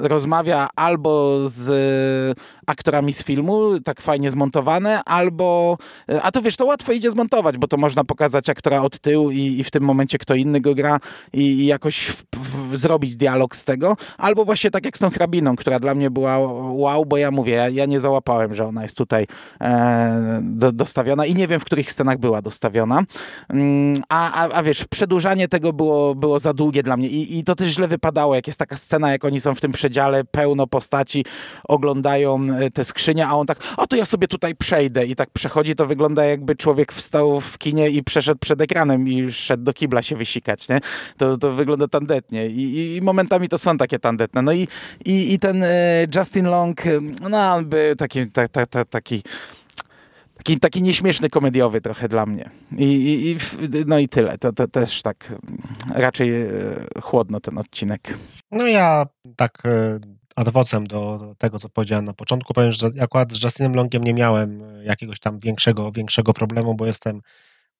rozmawia 0.00 0.68
albo 0.76 1.38
z 1.48 2.38
aktorami 2.66 3.12
z 3.12 3.24
filmu, 3.24 3.80
tak 3.80 4.00
fajnie 4.00 4.30
zmontowane, 4.30 5.04
albo, 5.04 5.78
e, 6.08 6.22
a 6.22 6.32
to 6.32 6.42
wiesz, 6.42 6.56
to 6.56 6.64
łatwo 6.66 6.92
idzie 6.92 7.10
zmontować, 7.10 7.58
bo 7.58 7.68
to 7.68 7.76
można 7.76 8.04
pokazać 8.04 8.48
aktora 8.48 8.82
od 8.82 8.98
tyłu 8.98 9.30
i, 9.30 9.40
i 9.40 9.64
w 9.64 9.70
tym 9.70 9.82
momencie 9.82 10.18
kto 10.18 10.34
inny 10.34 10.60
go 10.60 10.74
gra 10.74 11.00
i, 11.32 11.42
i 11.42 11.66
jakoś 11.66 12.06
w, 12.06 12.24
w, 12.36 12.78
zrobić 12.78 13.16
dialog 13.16 13.56
z 13.56 13.64
tego, 13.64 13.96
albo 14.18 14.44
właśnie 14.44 14.70
tak 14.70 14.84
jak 14.84 14.96
z 14.96 15.00
tą 15.00 15.10
hrabiną, 15.10 15.56
która 15.56 15.80
dla 15.80 15.94
mnie 15.94 16.10
była 16.12 16.38
wow, 16.72 17.06
bo 17.06 17.16
ja 17.16 17.30
mówię, 17.30 17.54
ja, 17.54 17.68
ja 17.68 17.86
nie 17.86 18.00
załapałem, 18.00 18.54
że 18.54 18.64
ona 18.64 18.82
jest 18.82 18.96
tutaj 18.96 19.26
e, 19.60 20.40
do, 20.42 20.72
dostawiona 20.72 21.26
i 21.26 21.34
nie 21.34 21.48
wiem, 21.48 21.60
w 21.60 21.64
których 21.64 21.92
scenach 21.92 22.18
była 22.18 22.42
dostawiona. 22.42 23.02
Mm, 23.48 24.02
a, 24.08 24.32
a, 24.32 24.50
a 24.50 24.62
wiesz, 24.62 24.84
przedłużanie 24.84 25.48
tego 25.48 25.72
było, 25.72 26.14
było 26.14 26.38
za 26.38 26.52
długie 26.54 26.82
dla 26.82 26.96
mnie 26.96 27.08
I, 27.08 27.38
i 27.38 27.44
to 27.44 27.54
też 27.54 27.68
źle 27.68 27.88
wypadało, 27.88 28.34
jak 28.34 28.46
jest 28.46 28.58
taka 28.58 28.76
scena, 28.76 29.12
jak 29.12 29.24
oni 29.24 29.40
są 29.40 29.54
w 29.54 29.60
tym 29.60 29.72
przedziale, 29.72 30.24
pełno 30.24 30.66
postaci, 30.66 31.24
oglądają 31.64 32.46
e, 32.60 32.70
te 32.70 32.84
skrzynie, 32.84 33.26
a 33.26 33.32
on 33.32 33.46
tak, 33.46 33.58
a 33.76 33.86
to 33.86 33.96
ja 33.96 34.04
sobie 34.04 34.28
tutaj 34.28 34.54
przejdę 34.54 35.06
i 35.06 35.16
tak 35.16 35.30
przechodzi, 35.30 35.74
to 35.74 35.86
wygląda 35.86 36.24
jakby 36.24 36.56
człowiek 36.56 36.92
wstał 36.92 37.40
w 37.40 37.58
kinie 37.58 37.90
i 37.90 38.02
przeszedł 38.02 38.38
przed 38.38 38.60
ekranem 38.60 39.08
i 39.08 39.32
szedł 39.32 39.64
do 39.64 39.72
kibla 39.72 40.02
się 40.02 40.16
wysikać, 40.16 40.68
nie? 40.68 40.80
To, 41.16 41.36
to 41.38 41.52
wygląda 41.52 41.88
tandetnie 41.88 42.46
I, 42.46 42.96
i 42.96 43.00
momentami 43.02 43.48
to 43.48 43.58
są 43.58 43.78
takie 43.78 43.98
tandetne. 43.98 44.42
No 44.42 44.52
i, 44.52 44.68
i, 45.04 45.34
i 45.34 45.38
ten 45.38 45.62
e, 45.62 45.68
Justin 46.16 46.46
Long, 46.46 46.82
no, 47.30 47.62
był 47.62 47.96
taki, 47.96 48.30
ta, 48.30 48.48
ta, 48.48 48.66
ta, 48.66 48.84
taki 48.84 49.22
taki, 50.42 50.60
taki 50.60 50.82
nieśmieszny 50.82 51.30
komediowy 51.30 51.80
trochę 51.80 52.08
dla 52.08 52.26
mnie. 52.26 52.50
I, 52.78 52.86
i, 53.30 53.36
no 53.86 53.98
i 53.98 54.08
tyle. 54.08 54.38
To, 54.38 54.52
to 54.52 54.68
też 54.68 55.02
tak 55.02 55.34
raczej 55.94 56.42
e, 56.42 56.50
chłodno 57.02 57.40
ten 57.40 57.58
odcinek. 57.58 58.18
No 58.50 58.66
ja 58.66 59.06
tak 59.36 59.62
e, 59.64 59.98
adwocem 60.36 60.86
do 60.86 61.34
tego, 61.38 61.58
co 61.58 61.68
powiedziałem 61.68 62.04
na 62.04 62.12
początku, 62.12 62.54
powiem, 62.54 62.72
że 62.72 62.90
akurat 63.00 63.32
z 63.32 63.44
Justinem 63.44 63.74
Longiem 63.74 64.04
nie 64.04 64.14
miałem 64.14 64.62
jakiegoś 64.84 65.20
tam 65.20 65.38
większego, 65.38 65.92
większego 65.92 66.32
problemu, 66.32 66.74
bo 66.74 66.86
jestem 66.86 67.20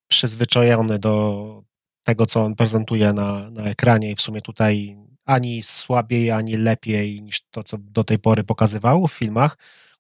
przyzwyczajony 0.09 0.99
do 0.99 1.63
tego, 2.05 2.27
co 2.27 2.45
on 2.45 2.55
prezentuje 2.55 3.13
na, 3.13 3.51
na 3.51 3.63
ekranie 3.63 4.11
i 4.11 4.17
w 4.17 4.21
sumie 4.21 4.43
tutaj 4.43 4.97
ani 5.27 5.63
słabiej, 5.63 6.31
ani 6.31 6.57
lepiej 6.57 7.23
niż 7.23 7.41
to, 7.51 7.65
co 7.65 7.79
do 7.79 8.05
tej 8.05 8.19
pory 8.19 8.45
pokazywał 8.45 9.07
w 9.07 9.13
filmach, 9.13 9.57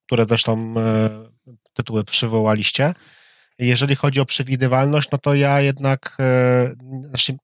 które 0.07 0.25
zresztą 0.25 0.75
e, 0.77 1.11
tytuły 1.75 2.05
przywołaliście. 2.05 2.95
Jeżeli 3.59 3.97
chodzi 3.97 4.21
o 4.21 4.25
przewidywalność, 4.25 5.11
no 5.11 5.19
to 5.19 5.35
ja 5.35 5.61
jednak, 5.61 6.17
e, 6.21 6.75
znaczy, 7.09 7.37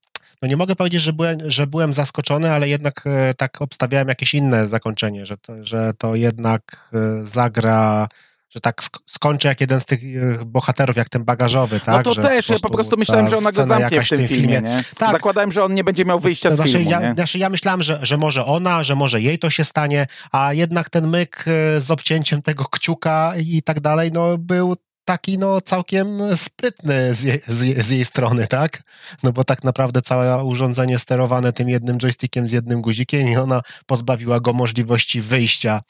no 0.42 0.48
nie 0.48 0.56
mogę 0.56 0.76
powiedzieć, 0.76 1.02
że 1.02 1.12
byłem, 1.12 1.50
że 1.50 1.66
byłem 1.66 1.92
zaskoczony, 1.92 2.50
ale 2.50 2.68
jednak 2.68 3.06
e, 3.06 3.34
tak 3.34 3.62
obstawiałem 3.62 4.08
jakieś 4.08 4.34
inne 4.34 4.66
zakończenie, 4.66 5.26
że 5.26 5.36
to, 5.36 5.64
że 5.64 5.92
to 5.98 6.14
jednak 6.14 6.90
zagra 7.22 8.08
że 8.50 8.60
tak 8.60 8.82
skończy 9.06 9.48
jak 9.48 9.60
jeden 9.60 9.80
z 9.80 9.86
tych 9.86 10.00
e, 10.02 10.44
bohaterów, 10.44 10.96
jak 10.96 11.08
ten 11.08 11.24
bagażowy, 11.24 11.80
tak? 11.80 11.96
No 11.96 12.02
to 12.02 12.12
że 12.12 12.22
też, 12.22 12.46
po 12.46 12.52
ja 12.52 12.58
po 12.58 12.70
prostu 12.70 12.96
myślałem, 12.96 13.28
że 13.28 13.36
ona 13.36 13.52
go 13.52 13.64
zamknie 13.64 14.02
w 14.02 14.08
tym, 14.08 14.28
filmie, 14.28 14.28
filmie. 14.28 14.60
nie? 14.60 14.82
Tak. 14.98 15.12
Zakładałem, 15.12 15.52
że 15.52 15.64
on 15.64 15.74
nie 15.74 15.84
będzie 15.84 16.04
miał 16.04 16.20
wyjścia 16.20 16.50
z 16.50 16.54
znaczy, 16.54 16.72
filmu, 16.72 16.90
ja, 16.90 17.14
znaczy, 17.14 17.38
ja 17.38 17.48
myślałem, 17.48 17.82
że, 17.82 17.98
że 18.02 18.16
może 18.16 18.44
ona, 18.44 18.82
że 18.82 18.94
może 18.94 19.20
jej 19.20 19.38
to 19.38 19.50
się 19.50 19.64
stanie, 19.64 20.06
a 20.32 20.52
jednak 20.52 20.90
ten 20.90 21.08
myk 21.08 21.44
e, 21.46 21.80
z 21.80 21.90
obcięciem 21.90 22.42
tego 22.42 22.64
kciuka 22.64 23.32
i 23.36 23.62
tak 23.62 23.80
dalej, 23.80 24.10
no 24.12 24.38
był 24.38 24.76
taki 25.04 25.38
no 25.38 25.60
całkiem 25.60 26.36
sprytny 26.36 27.14
z 27.14 27.22
jej, 27.22 27.40
z, 27.46 27.86
z 27.86 27.90
jej, 27.90 28.04
strony, 28.04 28.46
tak? 28.46 28.82
No 29.22 29.32
bo 29.32 29.44
tak 29.44 29.64
naprawdę 29.64 30.02
całe 30.02 30.44
urządzenie 30.44 30.98
sterowane 30.98 31.52
tym 31.52 31.68
jednym 31.68 31.98
joystickiem 31.98 32.46
z 32.46 32.52
jednym 32.52 32.82
guzikiem 32.82 33.28
i 33.28 33.36
ona 33.36 33.62
pozbawiła 33.86 34.40
go 34.40 34.52
możliwości 34.52 35.20
wyjścia 35.20 35.80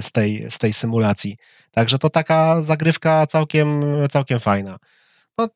z 0.00 0.12
tej, 0.12 0.50
z 0.50 0.58
tej 0.58 0.72
symulacji. 0.72 1.36
Także 1.70 1.98
to 1.98 2.10
taka 2.10 2.62
zagrywka 2.62 3.26
całkiem, 3.26 3.82
całkiem 4.10 4.40
fajna. 4.40 4.78
No, 5.38 5.48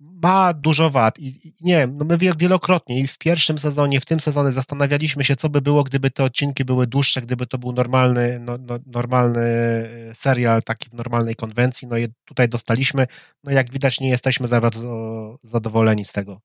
ma 0.00 0.52
dużo 0.52 0.90
wad 0.90 1.18
i, 1.18 1.52
nie 1.60 1.86
no 1.86 2.04
my 2.04 2.18
wielokrotnie 2.18 3.00
i 3.00 3.06
w 3.06 3.18
pierwszym 3.18 3.58
sezonie, 3.58 4.00
w 4.00 4.04
tym 4.04 4.20
sezonie 4.20 4.52
zastanawialiśmy 4.52 5.24
się, 5.24 5.36
co 5.36 5.48
by 5.48 5.60
było, 5.62 5.84
gdyby 5.84 6.10
te 6.10 6.24
odcinki 6.24 6.64
były 6.64 6.86
dłuższe, 6.86 7.22
gdyby 7.22 7.46
to 7.46 7.58
był 7.58 7.72
normalny, 7.72 8.38
no, 8.40 8.58
no, 8.60 8.78
normalny 8.86 9.40
e, 9.40 10.14
serial, 10.14 10.62
taki 10.62 10.90
w 10.90 10.94
normalnej 10.94 11.34
konwencji, 11.34 11.88
no 11.88 11.96
i 11.96 12.08
tutaj 12.24 12.48
dostaliśmy, 12.48 13.06
no 13.44 13.52
jak 13.52 13.70
widać 13.70 14.00
nie 14.00 14.08
jesteśmy 14.08 14.48
za 14.48 14.60
bardzo 14.60 15.38
zadowoleni 15.42 16.04
z 16.04 16.12
tego. 16.12 16.40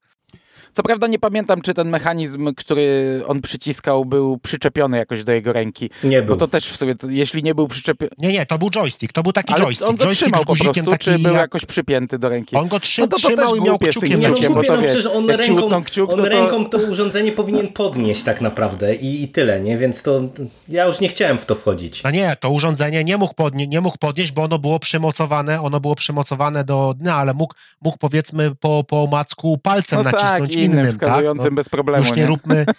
Co 0.73 0.83
prawda 0.83 1.07
nie 1.07 1.19
pamiętam, 1.19 1.61
czy 1.61 1.73
ten 1.73 1.89
mechanizm, 1.89 2.53
który 2.55 3.21
on 3.27 3.41
przyciskał, 3.41 4.05
był 4.05 4.37
przyczepiony 4.37 4.97
jakoś 4.97 5.23
do 5.23 5.31
jego 5.31 5.53
ręki. 5.53 5.89
Nie 6.03 6.21
był. 6.21 6.35
Bo 6.35 6.39
to 6.39 6.47
też 6.47 6.65
w 6.69 6.77
sobie, 6.77 6.95
jeśli 7.09 7.43
nie 7.43 7.55
był 7.55 7.67
przyczepiony... 7.67 8.11
Nie, 8.17 8.31
nie, 8.31 8.45
to 8.45 8.57
był 8.57 8.69
joystick, 8.69 9.13
to 9.13 9.23
był 9.23 9.31
taki 9.31 9.53
Ale 9.53 9.63
joystick. 9.63 9.89
on 9.89 9.95
go 9.95 10.05
joystick 10.05 10.25
trzymał 10.25 10.45
po 10.45 10.55
prostu, 10.63 10.97
czy 10.99 11.19
był 11.19 11.33
jak... 11.33 11.41
jakoś 11.41 11.65
przypięty 11.65 12.19
do 12.19 12.29
ręki? 12.29 12.55
On 12.55 12.67
go 12.67 12.79
trzy, 12.79 13.01
no 13.01 13.07
to, 13.07 13.17
to 13.17 13.27
trzymał 13.27 13.55
i 13.55 13.61
miał 13.61 13.77
kciukiem 13.77 14.19
nie, 14.19 14.29
no, 14.29 14.35
bo 14.53 14.63
to, 14.63 14.75
no, 14.75 14.83
przecież 14.83 15.05
on 15.05 15.29
ręką, 15.29 15.83
kciuk, 15.83 16.11
on 16.11 16.17
no 16.17 16.23
to... 16.23 16.29
ręką 16.29 16.65
to 16.65 16.77
urządzenie 16.77 17.31
powinien 17.31 17.67
podnieść 17.67 18.23
tak 18.23 18.41
naprawdę 18.41 18.95
i, 18.95 19.23
i 19.23 19.27
tyle, 19.27 19.61
nie? 19.61 19.77
Więc 19.77 20.03
to 20.03 20.21
ja 20.67 20.85
już 20.85 20.99
nie 20.99 21.09
chciałem 21.09 21.37
w 21.37 21.45
to 21.45 21.55
wchodzić. 21.55 22.03
No 22.03 22.11
nie, 22.11 22.35
to 22.39 22.49
urządzenie 22.49 23.03
nie 23.03 23.17
mógł, 23.17 23.33
podnie, 23.33 23.67
nie 23.67 23.81
mógł 23.81 23.97
podnieść, 23.97 24.31
bo 24.31 24.43
ono 24.43 24.59
było 24.59 24.79
przymocowane, 24.79 25.61
ono 25.61 25.79
było 25.79 25.95
przymocowane 25.95 26.63
do 26.63 26.93
dna, 26.97 27.15
ale 27.15 27.33
mógł, 27.33 27.53
mógł 27.81 27.97
powiedzmy 27.97 28.55
po, 28.55 28.83
po 28.83 29.07
macku 29.07 29.57
palcem 29.57 30.03
no 30.03 30.11
nacisnąć 30.11 30.53
tak, 30.53 30.58
innym, 30.65 30.91
wskazującym 30.91 31.43
tak? 31.43 31.51
No, 31.51 31.55
bez 31.55 31.69
problemu. 31.69 32.03
Już 32.05 32.15
nie, 32.15 32.21
nie 32.21 32.27
róbmy. 32.27 32.65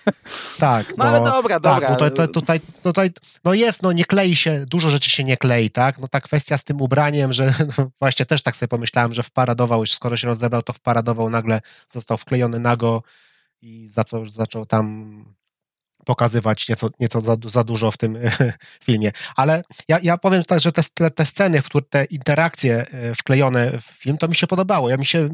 Tak. 0.59 0.97
No, 0.97 1.05
no 1.05 1.11
ale 1.11 1.21
dobra, 1.21 1.61
tak, 1.61 1.75
dobra. 1.75 1.90
No 1.90 1.97
to, 1.97 2.11
to, 2.11 2.29
tutaj, 2.29 2.61
tutaj, 2.83 3.11
no 3.45 3.55
jest, 3.55 3.83
no 3.83 3.93
nie 3.93 4.05
klei 4.05 4.37
się, 4.37 4.64
dużo 4.71 4.90
rzeczy 4.90 5.11
się 5.11 5.25
nie 5.25 5.37
klei, 5.37 5.71
tak? 5.71 5.99
No 5.99 6.09
ta 6.09 6.21
kwestia 6.21 6.59
z 6.59 6.64
tym 6.64 6.81
ubraniem, 6.81 7.33
że 7.33 7.45
no 7.79 7.90
właśnie 7.99 8.27
też 8.27 8.43
tak 8.43 8.57
sobie 8.57 8.69
pomyślałem, 8.69 9.12
że 9.12 9.23
wparadował, 9.23 9.81
już 9.81 9.93
skoro 9.93 10.16
się 10.16 10.27
rozebrał, 10.27 10.62
to 10.62 10.73
wparadował, 10.73 11.31
nagle 11.31 11.61
został 11.88 12.16
wklejony 12.16 12.59
nago 12.59 13.03
i 13.62 13.87
zaczął, 13.87 14.27
zaczął 14.27 14.66
tam 14.66 15.25
pokazywać 16.11 16.68
nieco, 16.68 16.90
nieco 17.01 17.20
za, 17.20 17.37
za 17.46 17.64
dużo 17.64 17.90
w 17.90 17.96
tym 17.96 18.18
filmie. 18.87 19.12
Ale 19.37 19.62
ja, 19.88 19.99
ja 20.03 20.18
powiem 20.18 20.44
tak, 20.44 20.61
że 20.61 20.73
te, 20.73 21.11
te 21.11 21.25
sceny, 21.25 21.62
w 21.62 21.64
które 21.64 21.85
te 21.90 22.05
interakcje 22.05 22.87
e, 22.92 23.14
wklejone 23.14 23.79
w 23.79 23.85
film, 23.85 24.16
to 24.16 24.29
mi 24.29 24.35
się 24.35 24.46
podobało. 24.46 24.90
Ja 24.90 24.96
mi 24.96 25.07
się 25.07 25.29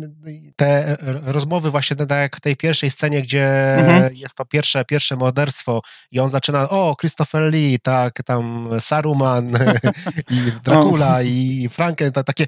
te 0.56 0.96
rozmowy 1.22 1.70
właśnie 1.70 1.96
tak 1.96 2.10
jak 2.10 2.36
w 2.36 2.40
tej 2.40 2.56
pierwszej 2.56 2.90
scenie, 2.90 3.22
gdzie 3.22 3.74
mhm. 3.74 4.16
jest 4.16 4.36
to 4.36 4.44
pierwsze, 4.44 4.84
pierwsze 4.84 5.16
morderstwo 5.16 5.82
i 6.10 6.20
on 6.20 6.30
zaczyna, 6.30 6.68
o, 6.68 6.96
Christopher 7.00 7.52
Lee, 7.52 7.78
tak, 7.82 8.22
tam 8.24 8.68
Saruman 8.80 9.50
i 10.30 10.52
Dracula 10.64 11.22
i 11.22 11.68
Franken, 11.72 12.12
to 12.12 12.24
takie 12.24 12.46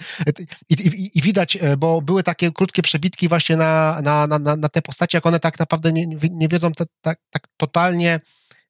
i, 0.68 0.74
i, 0.74 1.18
i, 1.18 1.22
widać, 1.22 1.58
e, 1.60 1.76
bo 1.76 2.02
były 2.02 2.22
takie 2.22 2.52
krótkie 2.52 2.82
przebitki 2.82 3.28
właśnie 3.28 3.56
na, 3.56 4.00
na, 4.02 4.26
na, 4.26 4.38
na 4.56 4.68
te 4.68 4.82
postacie, 4.82 5.18
jak 5.18 5.26
one 5.26 5.40
tak 5.40 5.58
naprawdę 5.58 5.92
nie, 5.92 6.06
nie 6.30 6.48
wiedzą 6.48 6.70
tak, 7.02 7.18
tak 7.30 7.42
totalnie 7.56 8.17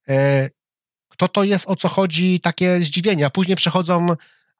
E, 0.09 0.49
kto 1.09 1.27
to 1.27 1.43
jest, 1.43 1.69
o 1.69 1.75
co 1.75 1.87
chodzi, 1.87 2.39
takie 2.39 2.79
zdziwienie, 2.79 3.25
a 3.25 3.29
później 3.29 3.57
przechodzą 3.57 4.07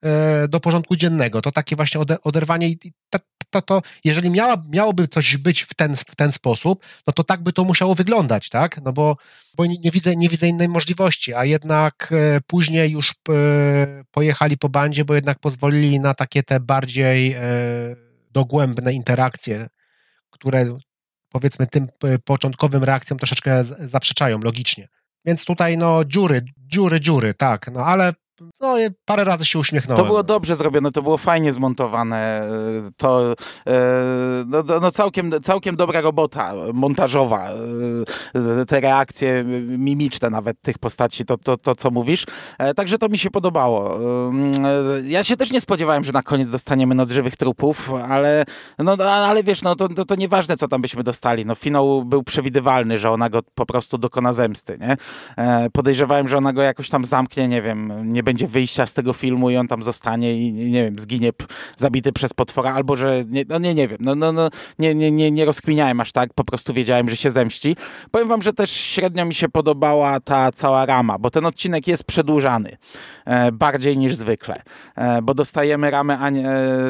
e, 0.03 0.47
do 0.47 0.59
porządku 0.59 0.95
dziennego. 0.95 1.41
To 1.41 1.51
takie 1.51 1.75
właśnie 1.75 2.01
oderwanie 2.23 2.69
i 2.69 2.77
to, 3.09 3.19
to, 3.49 3.61
to, 3.61 3.81
jeżeli 4.03 4.29
miała, 4.29 4.63
miałoby 4.69 5.07
coś 5.07 5.37
być 5.37 5.61
w 5.61 5.73
ten, 5.73 5.95
w 5.95 6.15
ten 6.15 6.31
sposób, 6.31 6.85
no 7.07 7.13
to 7.13 7.23
tak 7.23 7.43
by 7.43 7.53
to 7.53 7.63
musiało 7.63 7.95
wyglądać, 7.95 8.49
tak? 8.49 8.81
No 8.81 8.93
bo, 8.93 9.17
bo 9.57 9.65
nie, 9.65 9.77
nie, 9.77 9.91
widzę, 9.91 10.15
nie 10.15 10.29
widzę 10.29 10.47
innej 10.47 10.69
możliwości, 10.69 11.33
a 11.33 11.45
jednak 11.45 12.09
e, 12.11 12.41
później 12.47 12.91
już 12.91 13.13
pojechali 14.11 14.57
po 14.57 14.69
bandzie, 14.69 15.05
bo 15.05 15.15
jednak 15.15 15.39
pozwolili 15.39 15.99
na 15.99 16.13
takie 16.13 16.43
te 16.43 16.59
bardziej 16.59 17.35
dogłębne 18.31 18.93
interakcje, 18.93 19.67
które 20.29 20.77
powiedzmy 21.29 21.67
tym 21.67 21.87
początkowym 22.25 22.83
reakcjom 22.83 23.17
troszeczkę 23.19 23.63
zaprzeczają 23.63 24.39
logicznie. 24.39 24.87
Więc 25.25 25.45
tutaj 25.45 25.77
no 25.77 26.05
dziury, 26.05 26.41
dziury, 26.57 27.01
dziury, 27.01 27.33
tak, 27.33 27.71
no 27.73 27.85
ale 27.85 28.13
no, 28.61 28.75
parę 29.05 29.23
razy 29.23 29.45
się 29.45 29.59
uśmiechnąłem. 29.59 30.03
To 30.03 30.07
było 30.07 30.23
dobrze 30.23 30.55
zrobione, 30.55 30.91
to 30.91 31.01
było 31.01 31.17
fajnie 31.17 31.53
zmontowane. 31.53 32.49
To 32.97 33.31
e, 33.67 33.73
no, 34.47 34.63
no 34.81 34.91
całkiem, 34.91 35.31
całkiem 35.43 35.75
dobra 35.75 36.01
robota 36.01 36.53
montażowa. 36.73 37.49
E, 38.59 38.65
te 38.65 38.79
reakcje 38.79 39.43
mimiczne 39.77 40.29
nawet 40.29 40.61
tych 40.61 40.77
postaci, 40.77 41.25
to, 41.25 41.37
to, 41.37 41.57
to 41.57 41.75
co 41.75 41.91
mówisz. 41.91 42.25
E, 42.57 42.73
także 42.73 42.97
to 42.97 43.09
mi 43.09 43.17
się 43.17 43.29
podobało. 43.29 43.99
Ja 45.03 45.23
się 45.23 45.37
też 45.37 45.51
nie 45.51 45.61
spodziewałem, 45.61 46.03
że 46.03 46.11
na 46.11 46.23
koniec 46.23 46.49
dostaniemy 46.49 46.95
no 46.95 47.05
żywych 47.05 47.37
trupów, 47.37 47.91
ale, 48.09 48.45
no, 48.79 48.93
ale 49.03 49.43
wiesz, 49.43 49.61
no 49.61 49.75
to, 49.75 49.89
to, 49.89 50.05
to 50.05 50.15
nieważne, 50.15 50.57
co 50.57 50.67
tam 50.67 50.81
byśmy 50.81 51.03
dostali. 51.03 51.45
No, 51.45 51.55
finał 51.55 52.05
był 52.05 52.23
przewidywalny, 52.23 52.97
że 52.97 53.11
ona 53.11 53.29
go 53.29 53.39
po 53.55 53.65
prostu 53.65 53.97
dokona 53.97 54.33
zemsty. 54.33 54.77
Nie? 54.81 54.97
Podejrzewałem, 55.73 56.27
że 56.27 56.37
ona 56.37 56.53
go 56.53 56.61
jakoś 56.61 56.89
tam 56.89 57.05
zamknie, 57.05 57.47
nie 57.47 57.61
wiem, 57.61 58.13
nie 58.13 58.23
będzie 58.29 58.47
wyjścia 58.47 58.85
z 58.85 58.93
tego 58.93 59.13
filmu 59.13 59.49
i 59.49 59.57
on 59.57 59.67
tam 59.67 59.83
zostanie 59.83 60.37
i 60.37 60.53
nie 60.53 60.83
wiem, 60.83 60.99
zginie 60.99 61.29
zabity 61.77 62.13
przez 62.13 62.33
potwora, 62.33 62.73
albo 62.73 62.95
że, 62.95 63.23
nie, 63.27 63.45
no 63.49 63.59
nie, 63.59 63.73
nie 63.73 63.87
wiem, 63.87 63.97
no, 64.01 64.15
no, 64.15 64.31
no 64.31 64.49
nie, 64.79 64.95
nie, 64.95 65.11
nie, 65.11 65.31
nie 65.31 65.45
rozkminiałem 65.45 65.99
aż 65.99 66.11
tak, 66.11 66.33
po 66.33 66.43
prostu 66.43 66.73
wiedziałem, 66.73 67.09
że 67.09 67.15
się 67.15 67.29
zemści. 67.29 67.75
Powiem 68.11 68.27
wam, 68.27 68.41
że 68.41 68.53
też 68.53 68.71
średnio 68.71 69.25
mi 69.25 69.33
się 69.33 69.49
podobała 69.49 70.19
ta 70.19 70.51
cała 70.51 70.85
rama, 70.85 71.19
bo 71.19 71.29
ten 71.29 71.45
odcinek 71.45 71.87
jest 71.87 72.03
przedłużany 72.03 72.77
e, 73.25 73.51
bardziej 73.51 73.97
niż 73.97 74.15
zwykle, 74.15 74.61
e, 74.95 75.21
bo 75.21 75.33
dostajemy 75.33 75.91
ramę 75.91 76.13
e, 76.19 76.31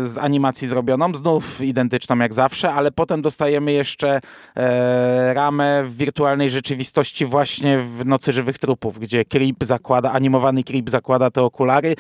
z 0.07 0.17
animacji 0.17 0.67
zrobioną, 0.67 1.15
znów 1.15 1.61
identyczną 1.61 2.17
jak 2.17 2.33
zawsze, 2.33 2.73
ale 2.73 2.91
potem 2.91 3.21
dostajemy 3.21 3.71
jeszcze 3.71 4.19
e, 4.55 5.33
ramę 5.33 5.83
w 5.85 5.97
wirtualnej 5.97 6.49
rzeczywistości 6.49 7.25
właśnie 7.25 7.79
w 7.79 8.05
Nocy 8.05 8.31
Żywych 8.33 8.57
Trupów, 8.57 8.99
gdzie 8.99 9.25
Creep 9.25 9.63
zakłada, 9.63 10.11
animowany 10.11 10.63
Creep 10.63 10.89
zakłada 10.89 11.28
te 11.31 11.41
okulary 11.41 11.95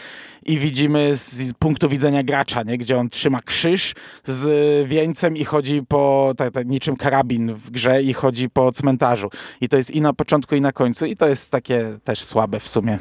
i 0.45 0.59
widzimy 0.59 1.15
z 1.15 1.53
punktu 1.59 1.89
widzenia 1.89 2.23
gracza, 2.23 2.63
nie? 2.63 2.77
gdzie 2.77 2.97
on 2.97 3.09
trzyma 3.09 3.41
krzyż 3.41 3.93
z 4.25 4.87
wieńcem 4.87 5.37
i 5.37 5.43
chodzi 5.43 5.83
po, 5.87 6.33
tak, 6.37 6.53
tak, 6.53 6.67
niczym 6.67 6.95
karabin 6.95 7.53
w 7.53 7.71
grze 7.71 8.01
i 8.01 8.13
chodzi 8.13 8.49
po 8.49 8.71
cmentarzu. 8.71 9.29
I 9.61 9.69
to 9.69 9.77
jest 9.77 9.91
i 9.91 10.01
na 10.01 10.13
początku 10.13 10.55
i 10.55 10.61
na 10.61 10.71
końcu 10.71 11.05
i 11.05 11.15
to 11.15 11.27
jest 11.27 11.51
takie 11.51 11.97
też 12.03 12.23
słabe 12.23 12.59
w 12.59 12.67
sumie. 12.67 12.99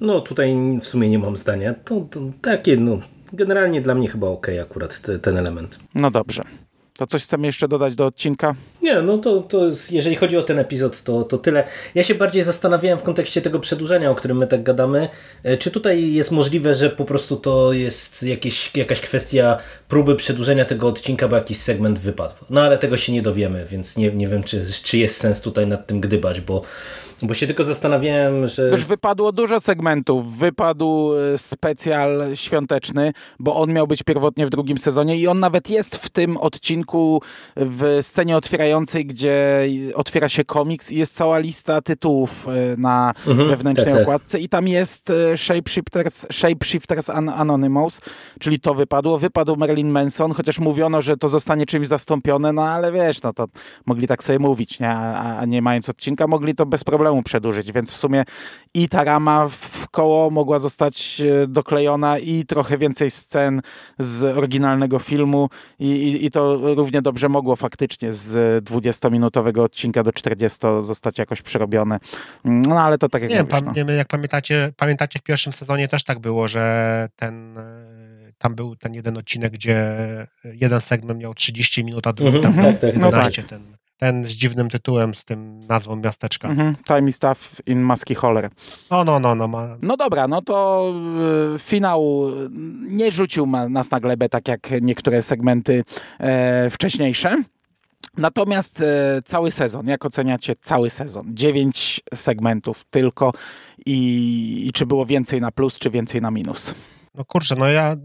No 0.00 0.20
tutaj 0.20 0.56
w 0.80 0.86
sumie 0.86 1.08
nie 1.08 1.18
mam 1.18 1.36
zdania. 1.36 1.74
To, 1.74 2.00
to 2.00 2.20
takie, 2.42 2.76
no 2.76 2.98
generalnie 3.32 3.80
dla 3.80 3.94
mnie 3.94 4.08
chyba 4.08 4.26
ok 4.26 4.46
akurat 4.62 5.00
te, 5.00 5.18
ten 5.18 5.36
element. 5.36 5.78
No 5.94 6.10
dobrze. 6.10 6.42
To 6.98 7.06
coś 7.06 7.24
chcemy 7.24 7.46
jeszcze 7.46 7.68
dodać 7.68 7.94
do 7.94 8.06
odcinka? 8.06 8.54
Nie, 8.82 9.02
no 9.02 9.18
to, 9.18 9.40
to 9.40 9.60
jeżeli 9.90 10.16
chodzi 10.16 10.36
o 10.36 10.42
ten 10.42 10.58
epizod, 10.58 11.02
to, 11.02 11.22
to 11.24 11.38
tyle. 11.38 11.64
Ja 11.94 12.02
się 12.02 12.14
bardziej 12.14 12.42
zastanawiałem 12.42 12.98
w 12.98 13.02
kontekście 13.02 13.42
tego 13.42 13.60
przedłużenia, 13.60 14.10
o 14.10 14.14
którym 14.14 14.36
my 14.36 14.46
tak 14.46 14.62
gadamy. 14.62 15.08
E, 15.42 15.56
czy 15.56 15.70
tutaj 15.70 16.12
jest 16.12 16.30
możliwe, 16.30 16.74
że 16.74 16.90
po 16.90 17.04
prostu 17.04 17.36
to 17.36 17.72
jest 17.72 18.22
jakieś, 18.22 18.76
jakaś 18.76 19.00
kwestia 19.00 19.58
próby 19.88 20.16
przedłużenia 20.16 20.64
tego 20.64 20.88
odcinka, 20.88 21.28
bo 21.28 21.36
jakiś 21.36 21.58
segment 21.58 21.98
wypadł? 21.98 22.34
No 22.50 22.62
ale 22.62 22.78
tego 22.78 22.96
się 22.96 23.12
nie 23.12 23.22
dowiemy, 23.22 23.66
więc 23.70 23.96
nie, 23.96 24.12
nie 24.12 24.28
wiem, 24.28 24.42
czy, 24.42 24.66
czy 24.82 24.98
jest 24.98 25.16
sens 25.16 25.40
tutaj 25.40 25.66
nad 25.66 25.86
tym 25.86 26.00
gdybać, 26.00 26.40
bo 26.40 26.62
bo 27.22 27.34
się 27.34 27.46
tylko 27.46 27.64
zastanawiałem, 27.64 28.48
że... 28.48 28.70
Już 28.70 28.84
wypadło 28.84 29.32
dużo 29.32 29.60
segmentów. 29.60 30.36
Wypadł 30.36 31.12
e, 31.14 31.38
specjal 31.38 32.22
świąteczny, 32.34 33.12
bo 33.38 33.56
on 33.56 33.72
miał 33.72 33.86
być 33.86 34.02
pierwotnie 34.02 34.46
w 34.46 34.50
drugim 34.50 34.78
sezonie 34.78 35.16
i 35.16 35.28
on 35.28 35.40
nawet 35.40 35.70
jest 35.70 35.96
w 35.96 36.10
tym 36.10 36.36
odcinku 36.36 37.22
w 37.56 37.98
scenie 38.02 38.36
otwierającej, 38.36 39.06
gdzie 39.06 39.66
otwiera 39.94 40.28
się 40.28 40.44
komiks 40.44 40.92
i 40.92 40.96
jest 40.96 41.16
cała 41.16 41.38
lista 41.38 41.82
tytułów 41.82 42.48
e, 42.48 42.76
na 42.76 43.12
mhm, 43.26 43.48
wewnętrznej 43.48 43.86
tak, 43.86 43.94
tak. 43.94 44.02
okładce 44.02 44.40
i 44.40 44.48
tam 44.48 44.68
jest 44.68 45.10
e, 45.10 45.38
Shapeshifters, 45.38 46.26
Shapeshifters 46.32 47.10
Anonymous, 47.10 48.00
czyli 48.40 48.60
to 48.60 48.74
wypadło. 48.74 49.18
Wypadł 49.18 49.56
Marilyn 49.56 49.90
Manson, 49.90 50.32
chociaż 50.32 50.58
mówiono, 50.58 51.02
że 51.02 51.16
to 51.16 51.28
zostanie 51.28 51.66
czymś 51.66 51.88
zastąpione, 51.88 52.52
no 52.52 52.68
ale 52.68 52.92
wiesz, 52.92 53.22
no 53.22 53.32
to 53.32 53.46
mogli 53.86 54.06
tak 54.06 54.24
sobie 54.24 54.38
mówić, 54.38 54.80
nie? 54.80 54.90
A, 54.90 55.36
a 55.36 55.44
nie 55.44 55.62
mając 55.62 55.88
odcinka, 55.88 56.26
mogli 56.26 56.54
to 56.54 56.66
bez 56.66 56.84
problemu 56.84 57.03
przedłużyć, 57.24 57.72
więc 57.72 57.90
w 57.90 57.96
sumie 57.96 58.24
i 58.74 58.88
ta 58.88 59.04
rama 59.04 59.48
w 59.48 59.88
koło 59.90 60.30
mogła 60.30 60.58
zostać 60.58 61.20
e, 61.20 61.46
doklejona 61.46 62.18
i 62.18 62.44
trochę 62.46 62.78
więcej 62.78 63.10
scen 63.10 63.62
z 63.98 64.36
oryginalnego 64.38 64.98
filmu 64.98 65.48
i, 65.78 65.88
i, 65.88 66.24
i 66.26 66.30
to 66.30 66.74
równie 66.74 67.02
dobrze 67.02 67.28
mogło 67.28 67.56
faktycznie 67.56 68.12
z 68.12 68.64
20-minutowego 68.64 69.60
odcinka 69.60 70.02
do 70.02 70.12
40 70.12 70.58
zostać 70.82 71.18
jakoś 71.18 71.42
przerobione. 71.42 71.98
No 72.44 72.80
ale 72.80 72.98
to 72.98 73.08
tak 73.08 73.22
jak 73.22 73.30
Nie, 73.30 73.38
mówisz, 73.38 73.50
pan, 73.50 73.72
no. 73.86 73.92
jak 73.92 74.08
pamiętacie, 74.08 74.72
pamiętacie 74.76 75.18
w 75.18 75.22
pierwszym 75.22 75.52
sezonie 75.52 75.88
też 75.88 76.04
tak 76.04 76.18
było, 76.18 76.48
że 76.48 77.08
ten 77.16 77.58
e, 77.58 78.32
tam 78.38 78.54
był 78.54 78.76
ten 78.76 78.94
jeden 78.94 79.16
odcinek, 79.16 79.52
gdzie 79.52 79.96
jeden 80.44 80.80
segment 80.80 81.20
miał 81.20 81.34
30 81.34 81.84
minut, 81.84 82.06
a 82.06 82.12
drugi 82.12 82.36
mhm, 82.36 82.54
tam 82.54 82.64
tak, 82.64 82.80
tak, 82.80 82.94
11. 82.94 83.42
No 83.42 83.48
tak. 83.48 83.50
Ten 83.50 83.76
ten 83.96 84.24
z 84.24 84.28
dziwnym 84.28 84.70
tytułem, 84.70 85.14
z 85.14 85.24
tym 85.24 85.66
nazwą 85.66 85.96
miasteczka. 85.96 86.48
Mhm. 86.48 86.76
Time 86.86 87.12
Stuff 87.12 87.60
in 87.66 87.80
Maski 87.80 88.14
Holler. 88.14 88.50
No, 88.90 89.04
no, 89.04 89.20
no, 89.20 89.34
no. 89.34 89.48
Ma... 89.48 89.76
No 89.82 89.96
dobra, 89.96 90.28
no 90.28 90.42
to 90.42 90.92
y, 91.54 91.58
finał 91.58 92.30
nie 92.80 93.12
rzucił 93.12 93.46
nas 93.46 93.90
na 93.90 94.00
glebę, 94.00 94.28
tak 94.28 94.48
jak 94.48 94.70
niektóre 94.82 95.22
segmenty 95.22 95.84
e, 96.20 96.70
wcześniejsze. 96.70 97.42
Natomiast 98.16 98.80
e, 98.80 99.22
cały 99.24 99.50
sezon, 99.50 99.86
jak 99.86 100.04
oceniacie 100.04 100.54
cały 100.62 100.90
sezon? 100.90 101.26
Dziewięć 101.34 102.00
segmentów 102.14 102.84
tylko 102.90 103.32
i, 103.86 104.64
i 104.68 104.72
czy 104.72 104.86
było 104.86 105.06
więcej 105.06 105.40
na 105.40 105.50
plus, 105.50 105.78
czy 105.78 105.90
więcej 105.90 106.20
na 106.20 106.30
minus? 106.30 106.74
No 107.14 107.24
kurczę, 107.24 107.54
no 107.58 107.68
ja 107.68 107.96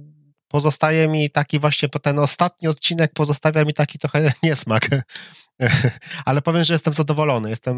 pozostaje 0.49 1.07
mi 1.07 1.29
taki 1.29 1.59
właśnie, 1.59 1.89
ten 1.89 2.19
ostatni 2.19 2.67
odcinek 2.67 3.13
pozostawia 3.13 3.65
mi 3.65 3.73
taki 3.73 3.99
trochę 3.99 4.31
niesmak. 4.43 4.89
Ale 6.25 6.41
powiem, 6.41 6.63
że 6.63 6.73
jestem 6.73 6.93
zadowolony. 6.93 7.49
Jestem 7.49 7.77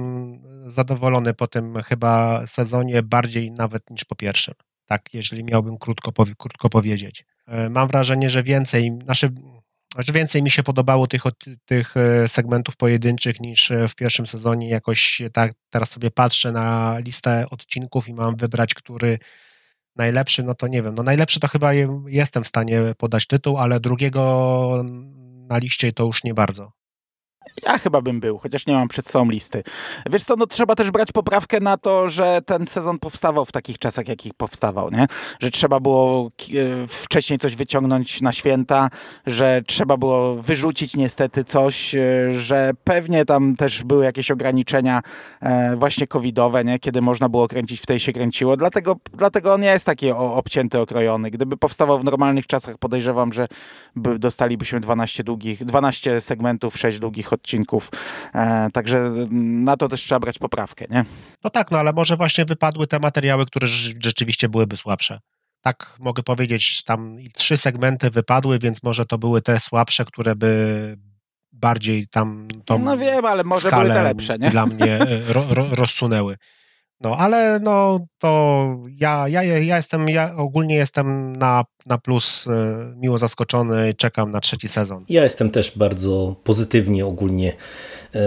zadowolony 0.71 1.33
po 1.33 1.47
tym 1.47 1.83
chyba 1.83 2.47
sezonie 2.47 3.03
bardziej 3.03 3.51
nawet 3.51 3.89
niż 3.89 4.05
po 4.05 4.15
pierwszym. 4.15 4.53
Tak, 4.85 5.13
jeżeli 5.13 5.43
miałbym 5.43 5.77
krótko, 5.77 6.11
krótko 6.37 6.69
powiedzieć. 6.69 7.25
E, 7.47 7.69
mam 7.69 7.87
wrażenie, 7.87 8.29
że 8.29 8.43
więcej, 8.43 8.99
znaczy, 9.03 9.29
znaczy 9.93 10.11
więcej 10.11 10.43
mi 10.43 10.51
się 10.51 10.63
podobało 10.63 11.07
tych, 11.07 11.21
tych 11.65 11.97
e, 11.97 12.27
segmentów 12.27 12.77
pojedynczych 12.77 13.39
niż 13.39 13.71
w 13.89 13.95
pierwszym 13.95 14.25
sezonie. 14.25 14.69
Jakoś 14.69 15.21
tak 15.33 15.51
teraz 15.69 15.89
sobie 15.89 16.11
patrzę 16.11 16.51
na 16.51 16.97
listę 16.99 17.45
odcinków 17.49 18.07
i 18.07 18.13
mam 18.13 18.35
wybrać, 18.35 18.73
który 18.73 19.19
najlepszy, 19.95 20.43
no 20.43 20.55
to 20.55 20.67
nie 20.67 20.81
wiem. 20.81 20.95
No 20.95 21.03
najlepszy 21.03 21.39
to 21.39 21.47
chyba 21.47 21.73
jestem 22.07 22.43
w 22.43 22.47
stanie 22.47 22.81
podać 22.97 23.27
tytuł, 23.27 23.57
ale 23.57 23.79
drugiego 23.79 24.83
na 25.49 25.57
liście 25.57 25.91
to 25.91 26.05
już 26.05 26.23
nie 26.23 26.33
bardzo. 26.33 26.71
Ja 27.63 27.77
chyba 27.77 28.01
bym 28.01 28.19
był, 28.19 28.37
chociaż 28.37 28.65
nie 28.65 28.73
mam 28.73 28.87
przed 28.87 29.07
sobą 29.07 29.31
listy. 29.31 29.63
Wiesz 30.09 30.23
co, 30.23 30.35
no 30.35 30.47
trzeba 30.47 30.75
też 30.75 30.91
brać 30.91 31.11
poprawkę 31.11 31.59
na 31.59 31.77
to, 31.77 32.09
że 32.09 32.41
ten 32.45 32.65
sezon 32.65 32.99
powstawał 32.99 33.45
w 33.45 33.51
takich 33.51 33.79
czasach, 33.79 34.07
jakich 34.07 34.33
powstawał, 34.33 34.91
nie? 34.91 35.07
Że 35.39 35.51
trzeba 35.51 35.79
było 35.79 36.31
e, 36.41 36.87
wcześniej 36.87 37.39
coś 37.39 37.55
wyciągnąć 37.55 38.21
na 38.21 38.31
święta, 38.31 38.89
że 39.25 39.61
trzeba 39.67 39.97
było 39.97 40.35
wyrzucić 40.35 40.95
niestety 40.95 41.43
coś, 41.43 41.95
e, 41.95 42.31
że 42.31 42.71
pewnie 42.83 43.25
tam 43.25 43.55
też 43.55 43.83
były 43.83 44.05
jakieś 44.05 44.31
ograniczenia 44.31 45.01
e, 45.41 45.75
właśnie 45.75 46.07
covidowe, 46.07 46.63
nie? 46.63 46.79
Kiedy 46.79 47.01
można 47.01 47.29
było 47.29 47.47
kręcić, 47.47 47.81
w 47.81 47.85
tej 47.85 47.99
się 47.99 48.13
kręciło. 48.13 48.57
Dlatego, 48.57 48.95
dlatego 49.13 49.53
on 49.53 49.61
nie 49.61 49.67
jest 49.67 49.85
taki 49.85 50.11
obcięty, 50.11 50.79
okrojony. 50.79 51.31
Gdyby 51.31 51.57
powstawał 51.57 51.99
w 51.99 52.03
normalnych 52.03 52.47
czasach, 52.47 52.77
podejrzewam, 52.77 53.33
że 53.33 53.47
dostalibyśmy 53.95 54.79
12 54.79 55.23
długich, 55.23 55.65
12 55.65 56.21
segmentów, 56.21 56.77
6 56.77 56.99
długich 56.99 57.30
odcinków 57.33 57.61
odcinków. 57.61 57.89
E, 58.33 58.69
także 58.73 59.11
na 59.31 59.77
to 59.77 59.89
też 59.89 60.01
trzeba 60.01 60.19
brać 60.19 60.39
poprawkę, 60.39 60.85
nie? 60.89 61.05
No 61.43 61.49
tak, 61.49 61.71
no 61.71 61.79
ale 61.79 61.93
może 61.93 62.17
właśnie 62.17 62.45
wypadły 62.45 62.87
te 62.87 62.99
materiały, 62.99 63.45
które 63.45 63.67
rzeczywiście 64.03 64.49
byłyby 64.49 64.77
słabsze. 64.77 65.19
Tak 65.61 65.95
mogę 65.99 66.23
powiedzieć, 66.23 66.83
tam 66.83 67.17
trzy 67.33 67.57
segmenty 67.57 68.09
wypadły, 68.09 68.59
więc 68.59 68.83
może 68.83 69.05
to 69.05 69.17
były 69.17 69.41
te 69.41 69.59
słabsze, 69.59 70.05
które 70.05 70.35
by 70.35 70.97
bardziej 71.51 72.07
tam 72.07 72.47
tą 72.65 72.79
No 72.79 72.97
wiem, 72.97 73.25
ale 73.25 73.43
może 73.43 73.69
były 73.69 73.87
te 73.87 74.03
lepsze, 74.03 74.37
nie? 74.37 74.49
Dla 74.49 74.65
mnie 74.65 74.99
e, 74.99 75.33
ro, 75.33 75.45
ro, 75.49 75.67
rozsunęły. 75.71 76.37
No, 77.03 77.17
ale 77.17 77.59
no 77.63 78.05
to 78.19 78.65
ja, 78.99 79.27
ja, 79.27 79.43
ja 79.43 79.75
jestem, 79.75 80.09
ja 80.09 80.35
ogólnie 80.37 80.75
jestem 80.75 81.35
na, 81.35 81.63
na 81.85 81.97
plus 81.97 82.47
e, 82.47 82.93
miło 82.97 83.17
zaskoczony 83.17 83.89
i 83.89 83.93
czekam 83.95 84.31
na 84.31 84.39
trzeci 84.39 84.67
sezon. 84.67 85.05
Ja 85.09 85.23
jestem 85.23 85.51
też 85.51 85.77
bardzo 85.77 86.35
pozytywnie 86.43 87.05
ogólnie 87.05 87.53
e, 88.15 88.19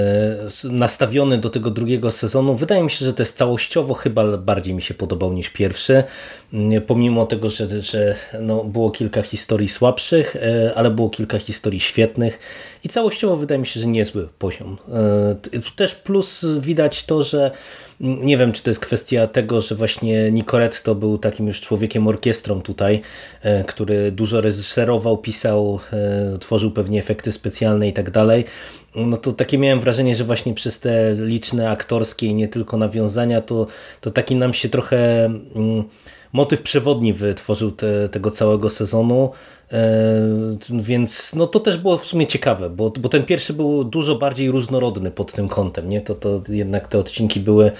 nastawiony 0.64 1.38
do 1.38 1.50
tego 1.50 1.70
drugiego 1.70 2.10
sezonu. 2.10 2.54
Wydaje 2.54 2.82
mi 2.82 2.90
się, 2.90 3.04
że 3.04 3.12
to 3.12 3.22
jest 3.22 3.36
całościowo 3.36 3.94
chyba 3.94 4.36
bardziej 4.36 4.74
mi 4.74 4.82
się 4.82 4.94
podobał 4.94 5.32
niż 5.32 5.50
pierwszy. 5.50 6.04
Mm, 6.52 6.82
pomimo 6.82 7.26
tego, 7.26 7.50
że, 7.50 7.80
że 7.80 8.16
no, 8.40 8.64
było 8.64 8.90
kilka 8.90 9.22
historii 9.22 9.68
słabszych, 9.68 10.36
e, 10.36 10.72
ale 10.76 10.90
było 10.90 11.10
kilka 11.10 11.38
historii 11.38 11.80
świetnych 11.80 12.38
i 12.84 12.88
całościowo 12.88 13.36
wydaje 13.36 13.58
mi 13.58 13.66
się, 13.66 13.80
że 13.80 13.86
niezły 13.86 14.28
poziom. 14.38 14.78
Też 15.76 15.94
plus 15.94 16.46
widać 16.60 17.04
to, 17.04 17.22
że 17.22 17.50
nie 18.00 18.38
wiem, 18.38 18.52
czy 18.52 18.62
to 18.62 18.70
jest 18.70 18.80
kwestia 18.80 19.26
tego, 19.26 19.60
że 19.60 19.74
właśnie 19.74 20.30
Nicoretto 20.30 20.94
był 20.94 21.18
takim 21.18 21.46
już 21.46 21.60
człowiekiem 21.60 22.08
orkiestrą 22.08 22.62
tutaj, 22.62 23.00
e, 23.42 23.64
który 23.64 24.12
dużo 24.12 24.40
reżyserował, 24.40 25.18
pisał, 25.18 25.80
e, 25.92 26.38
tworzył 26.38 26.70
pewnie 26.70 27.00
efekty 27.00 27.32
specjalne 27.32 27.88
i 27.88 27.92
tak 27.92 28.10
dalej. 28.10 28.44
No 28.96 29.16
to 29.16 29.32
takie 29.32 29.58
miałem 29.58 29.80
wrażenie, 29.80 30.16
że 30.16 30.24
właśnie 30.24 30.54
przez 30.54 30.80
te 30.80 31.14
liczne 31.18 31.70
aktorskie 31.70 32.26
i 32.26 32.34
nie 32.34 32.48
tylko 32.48 32.76
nawiązania, 32.76 33.40
to, 33.40 33.66
to 34.00 34.10
taki 34.10 34.36
nam 34.36 34.54
się 34.54 34.68
trochę 34.68 35.24
mm, 35.24 35.84
motyw 36.32 36.62
przewodni 36.62 37.12
wytworzył 37.12 37.70
te, 37.70 38.08
tego 38.08 38.30
całego 38.30 38.70
sezonu. 38.70 39.30
E, 39.72 39.86
więc 40.70 41.34
no 41.34 41.46
to 41.46 41.60
też 41.60 41.76
było 41.76 41.98
w 41.98 42.04
sumie 42.06 42.26
ciekawe, 42.26 42.70
bo, 42.70 42.90
bo 42.90 43.08
ten 43.08 43.24
pierwszy 43.24 43.52
był 43.52 43.84
dużo 43.84 44.14
bardziej 44.14 44.50
różnorodny 44.50 45.10
pod 45.10 45.32
tym 45.32 45.48
kątem. 45.48 45.88
Nie? 45.88 46.00
To, 46.00 46.14
to 46.14 46.42
jednak 46.48 46.88
te 46.88 46.98
odcinki 46.98 47.40
były, 47.40 47.72